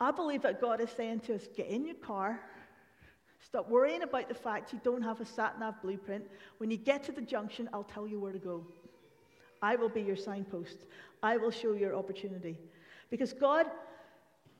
I 0.00 0.10
believe 0.10 0.40
that 0.42 0.58
God 0.58 0.80
is 0.80 0.90
saying 0.90 1.20
to 1.20 1.34
us 1.34 1.48
get 1.54 1.66
in 1.66 1.84
your 1.84 1.96
car, 1.96 2.40
stop 3.40 3.68
worrying 3.68 4.02
about 4.02 4.28
the 4.28 4.34
fact 4.34 4.72
you 4.72 4.80
don't 4.82 5.02
have 5.02 5.20
a 5.20 5.24
sat 5.24 5.58
nav 5.58 5.80
blueprint. 5.82 6.24
When 6.58 6.70
you 6.70 6.76
get 6.76 7.04
to 7.04 7.12
the 7.12 7.20
junction, 7.20 7.68
I'll 7.72 7.84
tell 7.84 8.06
you 8.06 8.20
where 8.20 8.32
to 8.32 8.38
go. 8.38 8.66
I 9.62 9.76
will 9.76 9.88
be 9.88 10.02
your 10.02 10.16
signpost, 10.16 10.78
I 11.22 11.36
will 11.36 11.50
show 11.50 11.72
your 11.72 11.94
opportunity. 11.94 12.58
Because 13.10 13.32
God 13.32 13.66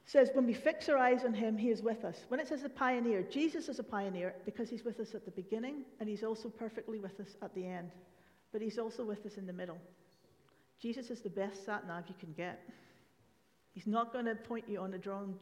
says 0.06 0.30
when 0.32 0.46
we 0.46 0.54
fix 0.54 0.88
our 0.88 0.96
eyes 0.96 1.24
on 1.24 1.34
Him, 1.34 1.56
He 1.56 1.70
is 1.70 1.82
with 1.82 2.04
us. 2.04 2.24
When 2.28 2.40
it 2.40 2.48
says 2.48 2.64
a 2.64 2.68
pioneer, 2.68 3.22
Jesus 3.22 3.68
is 3.68 3.78
a 3.78 3.84
pioneer 3.84 4.34
because 4.44 4.70
He's 4.70 4.84
with 4.84 4.98
us 5.00 5.14
at 5.14 5.24
the 5.24 5.30
beginning 5.30 5.82
and 6.00 6.08
He's 6.08 6.24
also 6.24 6.48
perfectly 6.48 6.98
with 6.98 7.20
us 7.20 7.36
at 7.42 7.54
the 7.54 7.66
end. 7.66 7.90
But 8.50 8.62
He's 8.62 8.78
also 8.78 9.04
with 9.04 9.26
us 9.26 9.36
in 9.36 9.46
the 9.46 9.52
middle. 9.52 9.78
Jesus 10.80 11.10
is 11.10 11.20
the 11.20 11.28
best 11.28 11.66
sat 11.66 11.86
nav 11.86 12.04
you 12.08 12.14
can 12.18 12.32
get. 12.32 12.60
He's 13.74 13.86
not 13.86 14.12
going 14.12 14.24
to 14.24 14.34
point 14.34 14.64
you 14.66 14.80
on 14.80 14.94
a 14.94 14.98
drawn, 14.98 15.34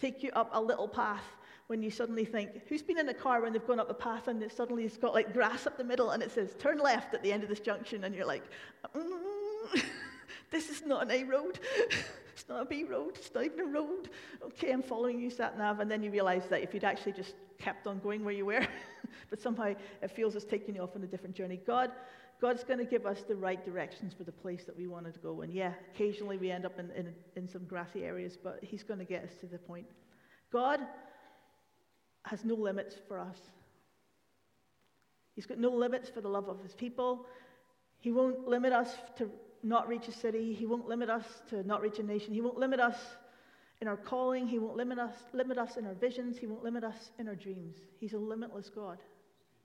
take 0.00 0.22
you 0.22 0.30
up 0.30 0.50
a 0.52 0.60
little 0.60 0.88
path 0.88 1.24
when 1.68 1.82
you 1.82 1.90
suddenly 1.90 2.24
think, 2.24 2.50
who's 2.68 2.82
been 2.82 2.98
in 2.98 3.08
a 3.10 3.14
car 3.14 3.42
when 3.42 3.52
they've 3.52 3.66
gone 3.66 3.78
up 3.78 3.90
a 3.90 3.94
path 3.94 4.26
and 4.26 4.42
it 4.42 4.50
suddenly 4.50 4.84
it's 4.84 4.96
got 4.96 5.14
like 5.14 5.32
grass 5.34 5.66
up 5.66 5.76
the 5.76 5.84
middle 5.84 6.10
and 6.10 6.22
it 6.22 6.30
says 6.30 6.54
turn 6.58 6.78
left 6.78 7.14
at 7.14 7.22
the 7.22 7.30
end 7.30 7.42
of 7.42 7.48
this 7.48 7.60
junction 7.60 8.04
and 8.04 8.14
you're 8.14 8.26
like, 8.26 8.42
mm, 8.96 9.82
this 10.50 10.70
is 10.70 10.84
not 10.86 11.02
an 11.02 11.10
A 11.10 11.24
road. 11.24 11.60
it's 12.32 12.48
not 12.48 12.62
a 12.62 12.64
B 12.64 12.84
road. 12.84 13.12
It's 13.16 13.32
not 13.34 13.44
even 13.44 13.60
a 13.60 13.66
road. 13.66 14.08
Okay, 14.42 14.72
I'm 14.72 14.82
following 14.82 15.20
you, 15.20 15.28
sat 15.28 15.58
nav. 15.58 15.80
And 15.80 15.90
then 15.90 16.02
you 16.02 16.10
realize 16.10 16.46
that 16.48 16.62
if 16.62 16.72
you'd 16.72 16.84
actually 16.84 17.12
just 17.12 17.34
kept 17.58 17.86
on 17.86 17.98
going 17.98 18.24
where 18.24 18.34
you 18.34 18.46
were, 18.46 18.66
but 19.30 19.40
somehow 19.40 19.74
it 20.02 20.10
feels 20.10 20.34
it's 20.36 20.46
taking 20.46 20.74
you 20.74 20.80
off 20.80 20.96
on 20.96 21.04
a 21.04 21.06
different 21.06 21.36
journey. 21.36 21.60
God 21.66 21.92
God's 22.40 22.62
going 22.62 22.78
to 22.78 22.84
give 22.84 23.04
us 23.04 23.24
the 23.26 23.34
right 23.34 23.64
directions 23.64 24.14
for 24.14 24.22
the 24.22 24.30
place 24.30 24.64
that 24.64 24.76
we 24.76 24.86
wanted 24.86 25.12
to 25.14 25.18
go. 25.18 25.40
And 25.40 25.52
yeah, 25.52 25.72
occasionally 25.92 26.38
we 26.38 26.52
end 26.52 26.64
up 26.64 26.78
in, 26.78 26.88
in, 26.92 27.12
in 27.34 27.48
some 27.48 27.64
grassy 27.64 28.04
areas, 28.04 28.38
but 28.40 28.60
He's 28.62 28.84
going 28.84 29.00
to 29.00 29.04
get 29.04 29.24
us 29.24 29.32
to 29.40 29.46
the 29.46 29.58
point. 29.58 29.86
God 30.52 30.80
has 32.28 32.44
no 32.44 32.54
limits 32.54 32.94
for 33.08 33.18
us. 33.18 33.38
He's 35.34 35.46
got 35.46 35.58
no 35.58 35.70
limits 35.70 36.08
for 36.08 36.20
the 36.20 36.28
love 36.28 36.48
of 36.48 36.62
His 36.62 36.74
people. 36.74 37.26
He 38.00 38.10
won't 38.12 38.46
limit 38.46 38.72
us 38.72 38.94
to 39.16 39.30
not 39.62 39.88
reach 39.88 40.08
a 40.08 40.12
city. 40.12 40.54
He 40.54 40.66
won't 40.66 40.88
limit 40.88 41.10
us 41.10 41.24
to 41.50 41.66
not 41.66 41.80
reach 41.80 41.98
a 41.98 42.02
nation. 42.02 42.32
He 42.32 42.40
won't 42.40 42.58
limit 42.58 42.80
us 42.80 42.96
in 43.80 43.88
our 43.88 43.96
calling. 43.96 44.46
He 44.46 44.58
won't 44.58 44.76
limit 44.76 44.98
us, 44.98 45.14
limit 45.32 45.58
us 45.58 45.76
in 45.76 45.86
our 45.86 45.94
visions. 45.94 46.38
He 46.38 46.46
won't 46.46 46.64
limit 46.64 46.84
us 46.84 47.10
in 47.18 47.28
our 47.28 47.34
dreams. 47.34 47.76
He's 47.98 48.12
a 48.12 48.18
limitless 48.18 48.68
God. 48.68 48.98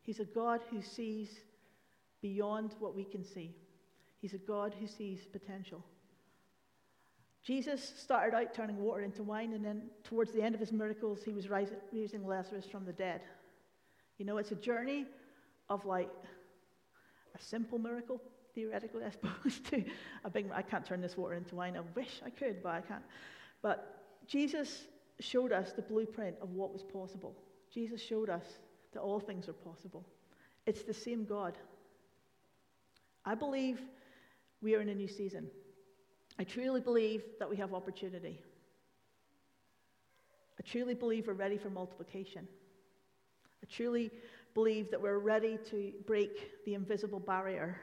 He's 0.02 0.19
a 0.19 0.26
God 0.26 0.62
who 0.69 0.82
sees 0.82 1.30
beyond 2.21 2.76
what 2.80 2.95
we 2.95 3.04
can 3.04 3.23
see. 3.23 3.56
He's 4.19 4.34
a 4.34 4.38
God 4.38 4.76
who 4.80 4.88
sees 4.88 5.26
potential. 5.32 5.84
Jesus 7.44 7.94
started 7.98 8.36
out 8.36 8.54
turning 8.54 8.78
water 8.78 9.02
into 9.02 9.22
wine, 9.22 9.54
and 9.54 9.64
then 9.64 9.84
towards 10.04 10.32
the 10.32 10.42
end 10.42 10.56
of 10.56 10.62
his 10.62 10.72
miracles, 10.72 11.24
he 11.24 11.34
was 11.34 11.50
raising 11.50 12.26
Lazarus 12.26 12.66
from 12.66 12.86
the 12.86 12.94
dead. 12.94 13.22
You 14.18 14.26
know, 14.26 14.38
it's 14.38 14.52
a 14.52 14.56
journey 14.56 15.06
of 15.70 15.86
like 15.86 16.10
a 17.36 17.44
simple 17.44 17.78
miracle, 17.78 18.22
theoretically, 18.56 19.04
I 19.04 19.10
suppose, 19.12 19.60
to 19.72 19.84
a 20.24 20.30
big. 20.30 20.50
I 20.54 20.62
can't 20.62 20.86
turn 20.86 21.02
this 21.02 21.18
water 21.18 21.34
into 21.34 21.56
wine. 21.56 21.76
I 21.76 21.82
wish 21.96 22.22
I 22.26 22.30
could, 22.30 22.64
but 22.64 22.70
I 22.70 22.82
can't. 22.82 23.04
But 23.62 24.00
Jesus 24.26 24.84
showed 25.20 25.52
us 25.52 25.74
the 25.74 25.82
blueprint 25.82 26.38
of 26.42 26.52
what 26.52 26.72
was 26.72 26.84
possible. 26.84 27.36
Jesus 27.74 28.02
showed 28.02 28.30
us 28.30 28.46
that 28.94 29.02
all 29.02 29.20
things 29.20 29.50
are 29.50 29.54
possible. 29.54 30.06
It's 30.66 30.84
the 30.84 30.94
same 30.94 31.26
God. 31.26 31.58
I 33.26 33.36
believe 33.36 33.82
we 34.62 34.76
are 34.76 34.82
in 34.82 34.90
a 34.90 34.96
new 34.96 35.08
season. 35.08 35.50
I 36.39 36.43
truly 36.43 36.82
believe 36.82 37.24
that 37.39 37.50
we 37.50 37.56
have 37.58 37.74
opportunity. 37.74 38.41
I 40.60 40.67
truly 40.69 40.93
believe 40.93 41.28
we're 41.28 41.34
ready 41.34 41.58
for 41.58 41.69
multiplication. 41.69 42.48
I 43.63 43.67
truly 43.72 44.12
believe 44.54 44.91
that 44.91 45.02
we're 45.02 45.19
ready 45.19 45.58
to 45.69 45.91
break 46.06 46.63
the 46.65 46.74
invisible 46.74 47.19
barrier 47.19 47.80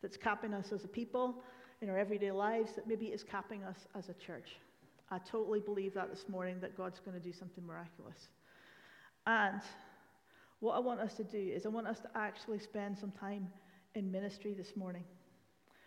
that's 0.00 0.16
capping 0.16 0.54
us 0.54 0.72
as 0.72 0.84
a 0.84 0.88
people 0.88 1.42
in 1.80 1.88
our 1.88 1.98
everyday 1.98 2.30
lives, 2.30 2.72
that 2.74 2.86
maybe 2.86 3.06
is 3.06 3.22
capping 3.22 3.64
us 3.64 3.86
as 3.96 4.08
a 4.08 4.14
church. 4.14 4.56
I 5.10 5.18
totally 5.18 5.60
believe 5.60 5.94
that 5.94 6.10
this 6.10 6.24
morning, 6.28 6.58
that 6.60 6.76
God's 6.76 7.00
going 7.00 7.20
to 7.20 7.22
do 7.22 7.32
something 7.32 7.66
miraculous. 7.66 8.28
And 9.26 9.60
what 10.60 10.74
I 10.74 10.78
want 10.78 11.00
us 11.00 11.14
to 11.14 11.24
do 11.24 11.38
is, 11.38 11.66
I 11.66 11.68
want 11.68 11.86
us 11.86 12.00
to 12.00 12.08
actually 12.14 12.60
spend 12.60 12.96
some 12.96 13.10
time 13.10 13.48
in 13.94 14.10
ministry 14.10 14.54
this 14.54 14.76
morning 14.76 15.04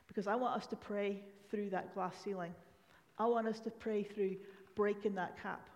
because 0.07 0.27
I 0.27 0.35
want 0.35 0.55
us 0.55 0.67
to 0.67 0.75
pray 0.75 1.21
through 1.55 1.69
that 1.69 1.93
glass 1.93 2.13
ceiling. 2.23 2.53
I 3.17 3.25
want 3.27 3.47
us 3.47 3.59
to 3.61 3.71
pray 3.71 4.03
through 4.03 4.35
breaking 4.75 5.15
that 5.15 5.41
cap. 5.41 5.69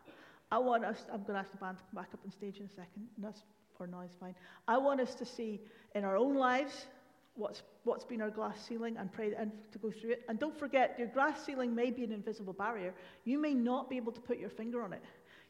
I 0.51 0.57
want 0.57 0.83
us, 0.83 1.05
I'm 1.11 1.21
going 1.21 1.35
to 1.35 1.39
ask 1.39 1.51
the 1.51 1.57
band 1.57 1.77
to 1.77 1.83
come 1.83 2.03
back 2.03 2.09
up 2.13 2.19
on 2.25 2.31
stage 2.31 2.57
in 2.57 2.65
a 2.65 2.69
second, 2.69 3.07
that's, 3.17 3.43
no, 3.79 4.03
fine. 4.19 4.35
I 4.67 4.77
want 4.77 4.99
us 4.99 5.15
to 5.15 5.25
see 5.25 5.61
in 5.95 6.03
our 6.03 6.17
own 6.17 6.35
lives 6.35 6.87
what's, 7.35 7.61
what's 7.85 8.03
been 8.03 8.21
our 8.21 8.29
glass 8.29 8.57
ceiling 8.67 8.97
and 8.97 9.09
pray 9.09 9.33
and 9.37 9.53
to 9.71 9.77
go 9.77 9.89
through 9.89 10.11
it. 10.11 10.25
And 10.27 10.37
don't 10.37 10.57
forget, 10.57 10.95
your 10.99 11.07
glass 11.07 11.45
ceiling 11.45 11.73
may 11.73 11.91
be 11.91 12.03
an 12.03 12.11
invisible 12.11 12.51
barrier. 12.51 12.93
You 13.23 13.39
may 13.39 13.53
not 13.53 13.89
be 13.89 13.95
able 13.95 14.11
to 14.11 14.19
put 14.19 14.37
your 14.37 14.49
finger 14.49 14.83
on 14.83 14.91
it. 14.91 15.03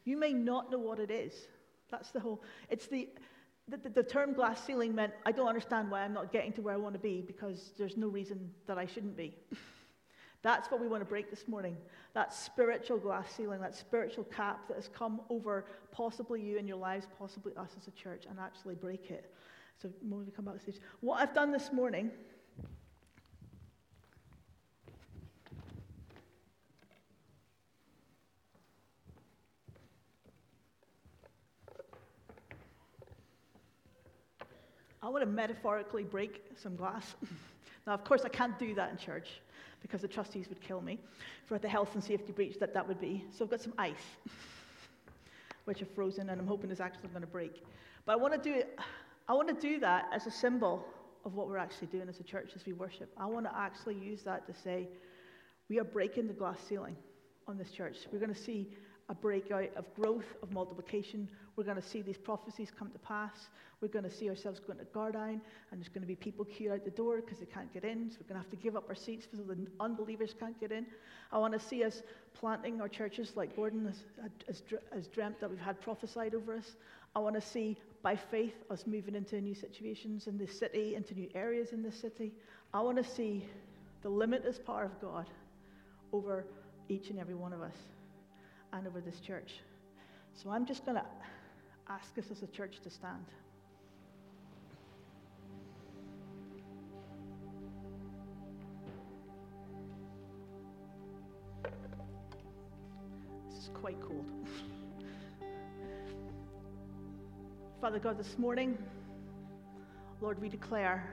You 0.04 0.16
may 0.16 0.32
not 0.32 0.70
know 0.70 0.78
what 0.78 1.00
it 1.00 1.10
is. 1.10 1.32
That's 1.90 2.12
the 2.12 2.20
whole, 2.20 2.40
it's 2.68 2.86
the, 2.86 3.08
the, 3.66 3.78
the, 3.78 3.88
the, 3.88 4.02
term 4.04 4.32
glass 4.32 4.64
ceiling 4.64 4.94
meant 4.94 5.12
I 5.26 5.32
don't 5.32 5.48
understand 5.48 5.90
why 5.90 6.02
I'm 6.02 6.12
not 6.12 6.30
getting 6.30 6.52
to 6.52 6.62
where 6.62 6.74
I 6.74 6.76
want 6.76 6.94
to 6.94 7.00
be 7.00 7.20
because 7.20 7.72
there's 7.76 7.96
no 7.96 8.06
reason 8.06 8.50
that 8.68 8.78
I 8.78 8.86
shouldn't 8.86 9.16
be. 9.16 9.34
That's 10.42 10.70
what 10.70 10.80
we 10.80 10.88
want 10.88 11.02
to 11.02 11.06
break 11.06 11.30
this 11.30 11.46
morning. 11.46 11.76
That 12.14 12.32
spiritual 12.32 12.98
glass 12.98 13.30
ceiling, 13.34 13.60
that 13.60 13.74
spiritual 13.74 14.24
cap 14.24 14.68
that 14.68 14.74
has 14.74 14.88
come 14.88 15.20
over 15.28 15.66
possibly 15.92 16.40
you 16.40 16.58
and 16.58 16.66
your 16.66 16.78
lives, 16.78 17.06
possibly 17.18 17.52
us 17.56 17.70
as 17.78 17.88
a 17.88 17.90
church, 17.90 18.24
and 18.28 18.38
actually 18.38 18.74
break 18.74 19.10
it. 19.10 19.32
So 19.82 19.90
when 20.00 20.24
we 20.24 20.32
come 20.32 20.46
back 20.46 20.54
to 20.54 20.60
stage, 20.60 20.80
what 21.00 21.20
I've 21.20 21.34
done 21.34 21.52
this 21.52 21.72
morning 21.72 22.10
I 35.02 35.08
want 35.08 35.22
to 35.22 35.30
metaphorically 35.30 36.04
break 36.04 36.42
some 36.56 36.76
glass. 36.76 37.14
now, 37.86 37.94
of 37.94 38.04
course, 38.04 38.22
I 38.24 38.28
can't 38.28 38.58
do 38.58 38.74
that 38.74 38.90
in 38.90 38.98
church 38.98 39.28
because 39.80 40.02
the 40.02 40.08
trustees 40.08 40.48
would 40.48 40.60
kill 40.60 40.82
me 40.82 40.98
for 41.46 41.58
the 41.58 41.68
health 41.68 41.94
and 41.94 42.04
safety 42.04 42.32
breach 42.32 42.58
that 42.58 42.74
that 42.74 42.86
would 42.86 43.00
be. 43.00 43.24
So 43.32 43.44
I've 43.44 43.50
got 43.50 43.62
some 43.62 43.72
ice, 43.78 43.94
which 45.64 45.80
I've 45.80 45.90
frozen, 45.90 46.28
and 46.28 46.40
I'm 46.40 46.46
hoping 46.46 46.70
is 46.70 46.80
actually 46.80 47.08
going 47.08 47.22
to 47.22 47.26
break. 47.26 47.62
But 48.04 48.12
I 48.12 48.16
want 48.16 48.34
to 48.34 48.40
do 48.40 48.54
it. 48.54 48.78
I 49.28 49.32
want 49.32 49.48
to 49.48 49.54
do 49.54 49.80
that 49.80 50.08
as 50.12 50.26
a 50.26 50.30
symbol 50.30 50.84
of 51.24 51.34
what 51.34 51.48
we're 51.48 51.56
actually 51.56 51.86
doing 51.88 52.08
as 52.08 52.20
a 52.20 52.22
church 52.22 52.52
as 52.54 52.66
we 52.66 52.72
worship. 52.72 53.10
I 53.16 53.26
want 53.26 53.46
to 53.46 53.56
actually 53.56 53.94
use 53.94 54.22
that 54.22 54.46
to 54.46 54.54
say 54.54 54.88
we 55.68 55.78
are 55.78 55.84
breaking 55.84 56.26
the 56.26 56.32
glass 56.34 56.58
ceiling 56.68 56.96
on 57.46 57.56
this 57.56 57.70
church. 57.70 57.96
We're 58.12 58.18
going 58.18 58.34
to 58.34 58.40
see 58.40 58.68
a 59.10 59.14
breakout 59.14 59.68
of 59.74 59.92
growth, 59.94 60.36
of 60.40 60.52
multiplication. 60.52 61.28
We're 61.56 61.64
going 61.64 61.76
to 61.76 61.86
see 61.86 62.00
these 62.00 62.16
prophecies 62.16 62.70
come 62.76 62.90
to 62.92 62.98
pass. 63.00 63.48
We're 63.80 63.88
going 63.88 64.04
to 64.04 64.10
see 64.10 64.28
ourselves 64.28 64.60
going 64.60 64.78
to 64.78 64.84
Gardyne, 64.84 65.40
and 65.70 65.80
there's 65.80 65.88
going 65.88 66.02
to 66.02 66.06
be 66.06 66.14
people 66.14 66.44
queued 66.44 66.70
out 66.70 66.84
the 66.84 66.92
door 66.92 67.16
because 67.16 67.38
they 67.38 67.46
can't 67.46 67.72
get 67.74 67.82
in. 67.82 68.08
So 68.10 68.18
we're 68.20 68.28
going 68.28 68.40
to 68.40 68.48
have 68.48 68.50
to 68.50 68.62
give 68.62 68.76
up 68.76 68.84
our 68.88 68.94
seats 68.94 69.26
so 69.34 69.42
the 69.42 69.66
unbelievers 69.80 70.32
can't 70.38 70.58
get 70.60 70.70
in. 70.70 70.86
I 71.32 71.38
want 71.38 71.52
to 71.54 71.58
see 71.58 71.82
us 71.82 72.02
planting 72.34 72.80
our 72.80 72.88
churches 72.88 73.32
like 73.34 73.56
Gordon 73.56 73.84
has, 73.86 74.04
has, 74.46 74.62
has 74.94 75.08
dreamt 75.08 75.40
that 75.40 75.50
we've 75.50 75.58
had 75.58 75.80
prophesied 75.80 76.36
over 76.36 76.54
us. 76.54 76.76
I 77.16 77.18
want 77.18 77.34
to 77.34 77.42
see, 77.42 77.76
by 78.02 78.14
faith, 78.14 78.54
us 78.70 78.84
moving 78.86 79.16
into 79.16 79.40
new 79.40 79.56
situations 79.56 80.28
in 80.28 80.38
this 80.38 80.56
city, 80.56 80.94
into 80.94 81.14
new 81.14 81.28
areas 81.34 81.72
in 81.72 81.82
this 81.82 81.96
city. 81.96 82.32
I 82.72 82.80
want 82.80 82.96
to 82.96 83.04
see 83.04 83.44
the 84.02 84.08
limitless 84.08 84.60
power 84.60 84.84
of 84.84 85.00
God 85.00 85.26
over 86.12 86.44
each 86.88 87.10
and 87.10 87.18
every 87.18 87.34
one 87.34 87.52
of 87.52 87.60
us 87.60 87.74
and 88.72 88.86
over 88.86 89.00
this 89.00 89.20
church. 89.20 89.60
So 90.34 90.50
I'm 90.50 90.64
just 90.64 90.84
going 90.84 90.96
to 90.96 91.04
ask 91.88 92.16
us 92.18 92.30
as 92.30 92.42
a 92.42 92.46
church 92.46 92.80
to 92.82 92.90
stand. 92.90 93.24
This 103.48 103.58
is 103.58 103.70
quite 103.74 104.00
cold. 104.00 104.24
Father 107.80 107.98
God, 107.98 108.18
this 108.18 108.38
morning, 108.38 108.78
Lord, 110.20 110.40
we 110.40 110.48
declare 110.48 111.10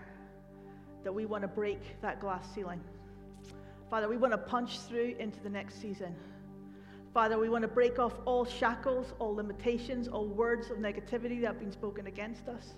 that 1.03 1.13
we 1.13 1.25
want 1.25 1.41
to 1.41 1.47
break 1.47 1.79
that 2.01 2.19
glass 2.19 2.45
ceiling. 2.53 2.81
Father, 3.89 4.09
we 4.09 4.17
want 4.17 4.33
to 4.33 4.37
punch 4.37 4.79
through 4.81 5.15
into 5.17 5.39
the 5.39 5.49
next 5.49 5.81
season. 5.81 6.13
Father, 7.17 7.39
we 7.39 7.49
want 7.49 7.63
to 7.63 7.67
break 7.67 7.97
off 7.97 8.13
all 8.25 8.45
shackles, 8.45 9.15
all 9.17 9.33
limitations, 9.33 10.07
all 10.07 10.27
words 10.27 10.69
of 10.69 10.77
negativity 10.77 11.41
that 11.41 11.47
have 11.47 11.59
been 11.59 11.71
spoken 11.71 12.05
against 12.05 12.47
us. 12.47 12.75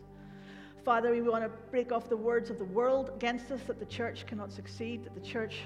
Father, 0.86 1.12
we 1.12 1.22
want 1.22 1.44
to 1.44 1.50
break 1.72 1.92
off 1.92 2.08
the 2.08 2.16
words 2.16 2.50
of 2.50 2.58
the 2.58 2.64
world 2.64 3.12
against 3.18 3.52
us 3.52 3.60
that 3.68 3.80
the 3.80 3.86
church 3.86 4.26
cannot 4.26 4.50
succeed, 4.50 5.04
that 5.04 5.14
the 5.14 5.20
church 5.20 5.58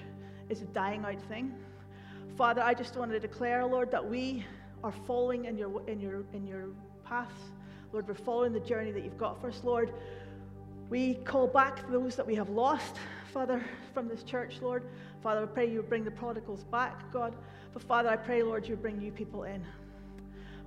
is 0.50 0.64
a 0.64 0.66
dying 0.66 1.06
out 1.06 1.22
thing. 1.30 1.54
Father, 2.36 2.64
I 2.64 2.74
just 2.74 2.98
want 2.98 3.12
to 3.12 3.20
declare, 3.20 3.64
Lord, 3.64 3.92
that 3.92 4.04
we 4.04 4.44
are 4.84 4.94
following 5.06 5.46
in 5.46 5.56
your, 5.56 5.88
in 5.88 6.00
your, 6.00 6.26
in 6.34 6.48
your 6.48 6.70
paths. 7.06 7.52
Lord, 7.92 8.08
we're 8.08 8.16
following 8.16 8.54
the 8.54 8.60
journey 8.60 8.92
that 8.92 9.04
you've 9.04 9.20
got 9.20 9.40
for 9.40 9.50
us, 9.50 9.62
Lord. 9.64 9.94
We 10.90 11.16
call 11.16 11.48
back 11.48 11.90
those 11.90 12.16
that 12.16 12.28
we 12.28 12.36
have 12.36 12.50
lost, 12.50 12.98
Father, 13.34 13.64
from 13.94 14.08
this 14.08 14.24
church, 14.24 14.60
Lord. 14.62 14.84
Father, 15.22 15.44
I 15.44 15.46
pray 15.46 15.70
you 15.70 15.82
bring 15.82 16.04
the 16.04 16.12
prodigals 16.12 16.64
back, 16.66 17.12
God. 17.12 17.36
But 17.74 17.82
Father, 17.82 18.10
I 18.10 18.16
pray, 18.16 18.44
Lord, 18.44 18.68
you 18.68 18.76
bring 18.76 18.98
new 19.00 19.12
people 19.12 19.44
in. 19.44 19.66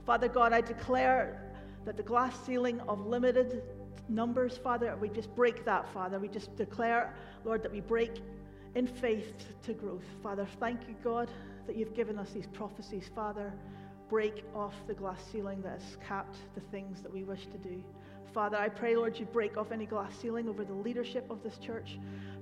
Father 0.05 0.29
God, 0.29 0.53
I 0.53 0.61
declare 0.61 1.43
that 1.85 1.97
the 1.97 2.03
glass 2.03 2.35
ceiling 2.45 2.81
of 2.89 3.07
limited 3.07 3.63
numbers, 4.09 4.57
Father, 4.57 4.97
we 5.01 5.09
just 5.09 5.35
break 5.37 5.65
that, 5.65 5.89
Father. 5.93 6.19
We 6.19 6.29
just 6.29 6.57
declare, 6.57 7.15
Lord, 7.45 7.63
that 7.63 7.73
we 7.73 7.81
break 7.81 8.23
in 8.75 8.87
faith 8.87 9.47
to 9.63 9.73
growth. 9.73 10.05
Father, 10.23 10.47
thank 10.59 10.89
you, 10.89 10.95
God, 11.03 11.31
that 11.67 11.77
you've 11.77 11.95
given 11.95 12.19
us 12.19 12.31
these 12.31 12.47
prophecies, 12.47 13.11
Father. 13.15 13.53
Break 14.09 14.45
off 14.55 14.75
the 14.87 14.95
glass 14.95 15.21
ceiling 15.31 15.63
that 15.63 15.81
has 15.81 15.97
capped 16.07 16.37
the 16.55 16.61
things 16.73 17.03
that 17.03 17.13
we 17.13 17.25
wish 17.25 17.47
to 17.47 17.59
do. 17.59 17.83
Father, 18.37 18.59
I 18.59 18.69
pray, 18.69 18.95
Lord, 18.95 19.19
you 19.19 19.25
break 19.25 19.57
off 19.57 19.73
any 19.73 19.87
glass 19.87 20.13
ceiling 20.21 20.47
over 20.47 20.63
the 20.63 20.75
leadership 20.75 21.25
of 21.31 21.43
this 21.43 21.57
church. 21.57 21.99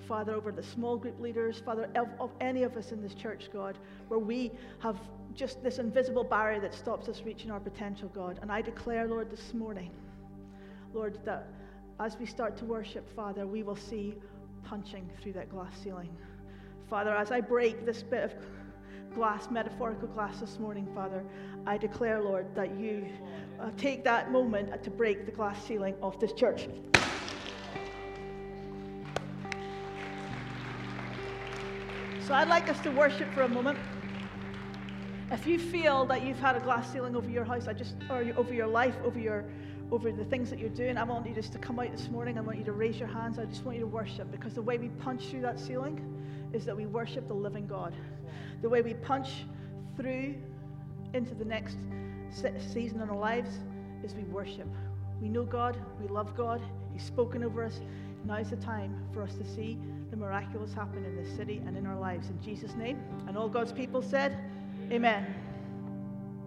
Father, 0.09 0.35
over 0.35 0.51
the 0.51 0.61
small 0.61 0.97
group 0.97 1.21
leaders, 1.21 1.63
Father, 1.65 1.89
of, 1.95 2.09
of, 2.19 2.33
any 2.41 2.65
of 2.65 2.77
us 2.77 2.91
in 2.91 3.01
this 3.01 3.15
church, 3.15 3.49
God, 3.53 3.79
where 4.09 4.19
we 4.19 4.51
have 4.81 4.99
just 5.37 5.63
this 5.63 5.79
invisible 5.79 6.25
barrier 6.25 6.61
that 6.63 6.75
stops 6.75 7.09
us 7.09 7.23
reaching 7.25 7.53
our 7.53 7.61
potential, 7.61 8.09
God. 8.09 8.41
And 8.43 8.51
I 8.51 8.61
declare, 8.61 9.07
Lord, 9.07 9.31
this 9.31 9.55
morning, 9.55 9.93
Lord, 10.93 11.21
that 11.25 11.47
as 12.01 12.19
we 12.19 12.27
start 12.27 12.57
to 12.57 12.65
worship, 12.65 13.09
Father, 13.15 13.47
we 13.47 13.63
will 13.63 13.77
see 13.77 14.17
punching 14.65 15.09
through 15.23 15.35
that 15.35 15.49
glass 15.49 15.75
ceiling. 15.81 16.11
Father, 16.91 17.15
as 17.15 17.31
I 17.31 17.41
break 17.41 17.87
this 17.87 18.03
bit 18.03 18.25
of 18.25 18.33
glass, 19.15 19.51
metaphorical 19.51 20.09
glass 20.09 20.41
this 20.41 20.59
morning, 20.59 20.89
Father, 20.95 21.25
I 21.67 21.79
declare, 21.79 22.21
Lord, 22.21 22.47
that 22.55 22.77
you 22.77 23.07
uh, 23.61 23.71
take 23.77 24.05
that 24.05 24.33
moment 24.33 24.83
to 24.83 24.91
break 24.91 25.25
the 25.27 25.33
glass 25.33 25.65
ceiling 25.65 25.95
of 26.03 26.19
this 26.21 26.33
church. 26.33 26.69
So 32.27 32.33
I'd 32.33 32.49
like 32.49 32.69
us 32.69 32.81
to 32.81 32.91
worship 32.91 33.33
for 33.35 33.43
a 33.43 33.49
moment. 33.49 33.79
If 35.31 35.47
you 35.47 35.59
feel 35.59 36.05
that 36.07 36.23
you've 36.23 36.39
had 36.39 36.57
a 36.57 36.61
glass 36.61 36.91
ceiling 36.91 37.17
over 37.17 37.29
your 37.29 37.45
house, 37.45 37.69
I 37.69 37.73
just 37.73 37.97
or 38.11 38.25
over 38.37 38.53
your 38.53 38.67
life, 38.67 38.95
over 39.05 39.19
your 39.19 39.45
over 39.91 40.11
the 40.11 40.25
things 40.25 40.49
that 40.51 40.59
you're 40.59 40.71
doing, 40.71 40.97
I 40.97 41.05
want 41.05 41.27
you 41.27 41.35
just 41.35 41.53
to 41.53 41.59
come 41.59 41.79
out 41.79 41.93
this 41.93 42.09
morning. 42.09 42.39
I 42.39 42.41
want 42.41 42.59
you 42.59 42.65
to 42.65 42.73
raise 42.73 42.99
your 42.99 43.09
hands. 43.09 43.39
I 43.39 43.45
just 43.45 43.65
want 43.65 43.77
you 43.77 43.83
to 43.83 43.87
worship 43.87 44.31
because 44.33 44.55
the 44.55 44.63
way 44.63 44.79
we 44.79 44.89
punch 44.89 45.27
through 45.27 45.43
that 45.43 45.61
ceiling 45.61 46.01
is 46.55 46.65
that 46.65 46.77
we 46.77 46.87
worship 46.87 47.27
the 47.29 47.35
living 47.35 47.67
God. 47.67 47.95
The 48.63 48.69
way 48.69 48.81
we 48.81 48.95
punch 48.95 49.45
through 49.97 50.35
into 51.13 51.35
the 51.35 51.45
next 51.45 51.77
season 52.73 53.01
in 53.01 53.11
our 53.11 53.17
lives 53.17 53.59
is 54.03 54.15
we 54.15 54.23
worship. 54.25 54.69
We 55.21 55.29
know 55.29 55.45
God, 55.45 55.77
we 56.01 56.09
love 56.09 56.37
God, 56.37 56.61
He's 56.93 57.03
spoken 57.03 57.43
over 57.45 57.65
us. 57.65 57.81
Now 58.25 58.37
is 58.37 58.51
the 58.51 58.57
time 58.57 58.97
for 59.13 59.23
us 59.23 59.35
to 59.35 59.45
see 59.45 59.79
the 60.11 60.17
miraculous 60.17 60.73
happen 60.73 61.05
in 61.05 61.17
this 61.17 61.35
city 61.37 61.61
and 61.67 61.77
in 61.77 61.87
our 61.87 61.99
lives. 61.99 62.31
In 62.31 62.41
Jesus' 62.41 62.75
name. 62.75 63.03
And 63.27 63.37
all 63.37 63.49
God's 63.49 63.73
people 63.73 64.01
said, 64.01 64.39
Amen. 64.91 65.35